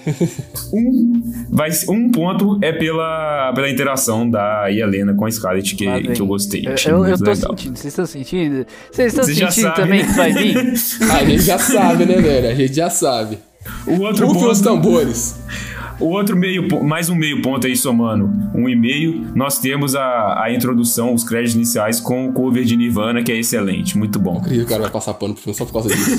[0.72, 5.84] um, vai, um ponto é pela, pela interação da Helena com a Scarlett, que,
[6.14, 6.66] que eu gostei.
[6.66, 7.50] Eu, eu, eu tô legal.
[7.50, 8.66] sentindo, vocês estão sentindo?
[8.90, 10.08] Vocês estão sentindo também né?
[10.08, 10.56] que vai vir?
[11.12, 12.48] a gente já sabe, né, velho?
[12.48, 13.38] A gente já sabe.
[13.86, 14.50] O outro ponto...
[14.50, 15.36] os tambores.
[16.02, 20.42] O outro meio, mais um meio ponto aí somando um e meio, nós temos a,
[20.42, 24.38] a introdução, os créditos iniciais com o cover de Nirvana, que é excelente, muito bom.
[24.38, 26.10] Incrível, o cara vai passar pano pro filme só por causa disso.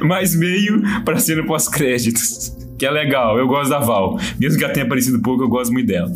[0.04, 2.56] mais meio pra cena pós-créditos.
[2.78, 3.38] que é legal.
[3.38, 4.18] Eu gosto da Val.
[4.40, 6.10] Mesmo que ela tenha aparecido pouco, eu gosto muito dela.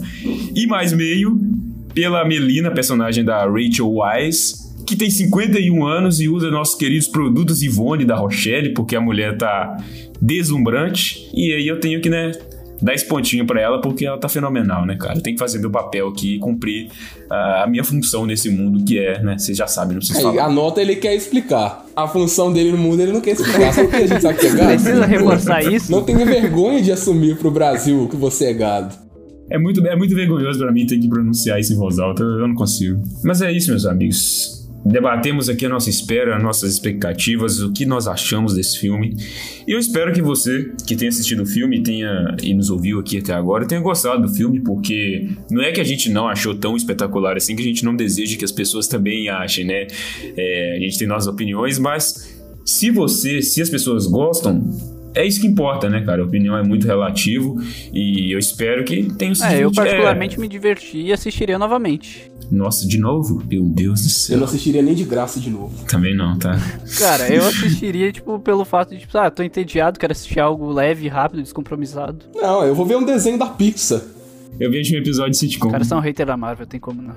[0.54, 1.38] E mais meio
[1.92, 7.62] pela Melina, personagem da Rachel Wise, que tem 51 anos e usa nossos queridos produtos
[7.62, 9.76] Ivone da Rochelle, porque a mulher tá
[10.20, 11.28] deslumbrante.
[11.34, 12.32] E aí eu tenho que, né,
[12.80, 15.18] dar esse pontinho pra ela, porque ela tá fenomenal, né, cara?
[15.18, 16.88] Eu tenho que fazer meu papel aqui e cumprir
[17.30, 20.44] ah, a minha função nesse mundo, que é, né, vocês já sabem, não precisa falar.
[20.44, 21.84] a nota ele quer explicar.
[21.94, 23.78] A função dele no mundo ele não quer explicar.
[23.84, 24.68] O que a gente sabe que é gado?
[24.68, 25.92] Precisa reforçar isso?
[25.92, 28.94] Não tenha vergonha de assumir pro Brasil que você é gado.
[29.50, 32.46] É muito, é muito vergonhoso pra mim ter que pronunciar isso em voz alta, eu
[32.46, 33.02] não consigo.
[33.24, 34.57] Mas é isso, meus amigos.
[34.84, 39.14] Debatemos aqui a nossa espera, as nossas expectativas, o que nós achamos desse filme.
[39.66, 43.18] E eu espero que você, que tenha assistido o filme tenha, e nos ouviu aqui
[43.18, 46.76] até agora, tenha gostado do filme, porque não é que a gente não achou tão
[46.76, 49.86] espetacular assim que a gente não deseja que as pessoas também achem, né?
[50.36, 54.62] É, a gente tem nossas opiniões, mas se você, se as pessoas gostam,
[55.18, 56.22] é isso que importa, né, cara?
[56.22, 57.56] A opinião é muito relativo
[57.92, 59.46] e eu espero que tenha sido.
[59.46, 62.30] É, eu particularmente me diverti e assistiria novamente.
[62.50, 63.42] Nossa, de novo?
[63.46, 64.36] Meu Deus do Eu céu.
[64.38, 65.84] não assistiria nem de graça de novo.
[65.84, 66.58] Também não, tá?
[66.98, 71.08] Cara, eu assistiria, tipo, pelo fato de, tipo, ah, tô entediado, quero assistir algo leve,
[71.08, 72.24] rápido, descompromissado.
[72.34, 74.00] Não, eu vou ver um desenho da Pixar.
[74.58, 75.66] Eu vejo um episódio de sitcom.
[75.66, 77.14] Os caras são hater da Marvel, tem como não.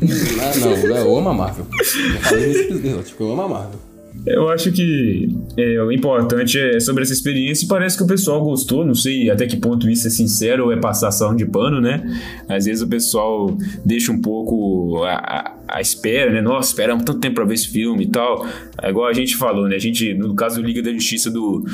[0.00, 1.66] Ah, não, eu amo a Marvel.
[2.12, 3.80] Já falei nesse episódio, tipo, eu amo a Marvel.
[4.24, 8.42] Eu acho que é, o importante é sobre essa experiência e parece que o pessoal
[8.42, 8.84] gostou.
[8.84, 12.02] Não sei até que ponto isso é sincero ou é passação de pano, né?
[12.48, 16.40] Às vezes o pessoal deixa um pouco a, a, a espera, né?
[16.40, 18.44] Nossa, esperamos tanto tempo pra ver esse filme e tal.
[18.82, 19.76] É igual a gente falou, né?
[19.76, 21.64] A gente, no caso do Liga da Justiça do,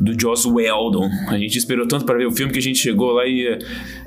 [0.00, 3.12] do Joss Whedon, a gente esperou tanto pra ver o filme que a gente chegou
[3.12, 3.58] lá e eh,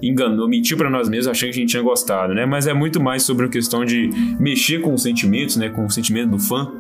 [0.01, 2.45] enganou, mentiu pra nós mesmos achando que a gente tinha gostado, né?
[2.45, 4.09] Mas é muito mais sobre a questão de
[4.39, 5.69] mexer com os sentimentos, né?
[5.69, 6.71] Com o sentimento do fã.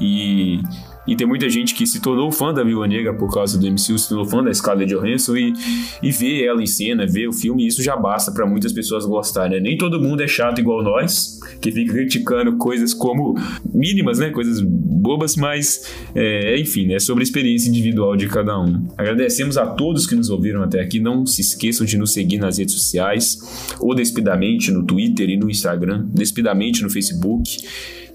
[0.00, 0.60] E,
[1.08, 3.98] e tem muita gente que se tornou fã da Viúva Negra por causa do MCU,
[3.98, 5.54] se tornou fã da Scarlett Johansson e,
[6.02, 9.06] e vê ela em cena, vê o filme, e isso já basta pra muitas pessoas
[9.06, 9.60] gostarem, né?
[9.60, 13.34] Nem todo mundo é chato igual nós, que fica criticando coisas como
[13.72, 14.28] mínimas, né?
[14.28, 16.98] Coisas bobas, mas é, enfim, né?
[16.98, 18.86] Sobre a experiência individual de cada um.
[18.98, 21.00] Agradecemos a todos que nos ouviram até aqui.
[21.00, 23.38] Não se esqueçam de nos seguir nas redes sociais,
[23.80, 27.58] ou Despidamente no Twitter e no Instagram, Despidamente no Facebook.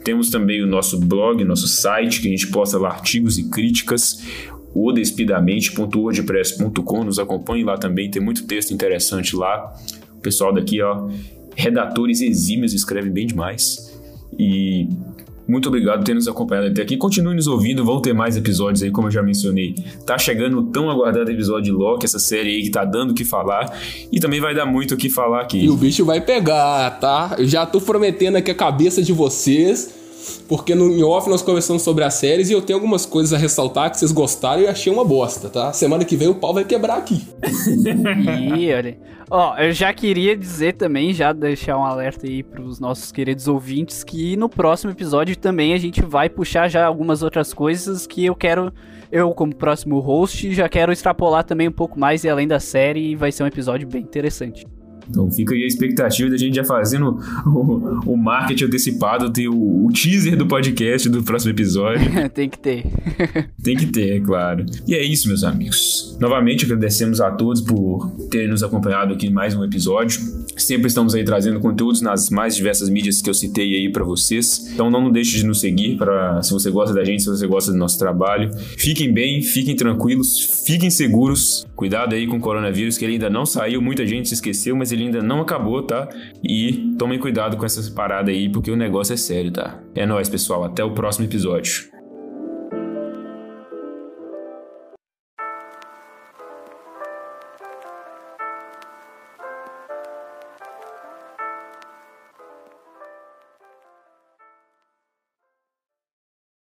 [0.03, 4.23] Temos também o nosso blog, nosso site, que a gente posta artigos e críticas,
[4.73, 7.03] o despidamente.wordpress.com.
[7.03, 9.73] Nos acompanhe lá também, tem muito texto interessante lá.
[10.15, 11.09] O pessoal daqui, ó,
[11.55, 13.93] redatores exímios, escreve bem demais.
[14.37, 14.87] E
[15.47, 16.97] muito obrigado por ter nos acompanhado até aqui.
[16.97, 19.75] Continue nos ouvindo, vão ter mais episódios aí, como eu já mencionei.
[20.05, 23.13] Tá chegando o tão aguardado episódio de Loki, essa série aí que tá dando o
[23.13, 23.77] que falar.
[24.11, 25.65] E também vai dar muito o que falar aqui.
[25.65, 27.35] E o bicho vai pegar, tá?
[27.37, 30.02] Eu já tô prometendo aqui a cabeça de vocês.
[30.47, 33.91] Porque no off nós conversamos sobre as séries e eu tenho algumas coisas a ressaltar
[33.91, 35.73] que vocês gostaram e achei uma bosta, tá?
[35.73, 37.27] Semana que vem o pau vai quebrar aqui.
[38.57, 38.97] Ih, olha.
[39.29, 44.03] Ó, eu já queria dizer também, já deixar um alerta aí pros nossos queridos ouvintes,
[44.03, 48.35] que no próximo episódio também a gente vai puxar já algumas outras coisas que eu
[48.35, 48.71] quero.
[49.11, 53.11] Eu, como próximo host, já quero extrapolar também um pouco mais e além da série,
[53.11, 54.65] e vai ser um episódio bem interessante.
[55.09, 59.85] Então fica aí a expectativa da gente já fazendo o, o marketing antecipado, ter o,
[59.85, 62.01] o teaser do podcast do próximo episódio.
[62.33, 62.85] Tem que ter.
[63.61, 64.65] Tem que ter, é claro.
[64.87, 66.17] E é isso, meus amigos.
[66.19, 70.21] Novamente agradecemos a todos por terem nos acompanhado aqui em mais um episódio.
[70.57, 74.71] Sempre estamos aí trazendo conteúdos nas mais diversas mídias que eu citei aí pra vocês.
[74.73, 77.71] Então não deixe de nos seguir para se você gosta da gente, se você gosta
[77.71, 78.51] do nosso trabalho.
[78.77, 81.65] Fiquem bem, fiquem tranquilos, fiquem seguros.
[81.75, 84.91] Cuidado aí com o coronavírus que ele ainda não saiu, muita gente se esqueceu, mas
[84.91, 86.07] ele ainda não acabou, tá?
[86.43, 89.79] E tomem cuidado com essas paradas aí porque o negócio é sério, tá?
[89.95, 90.63] É nóis, pessoal.
[90.63, 91.92] Até o próximo episódio.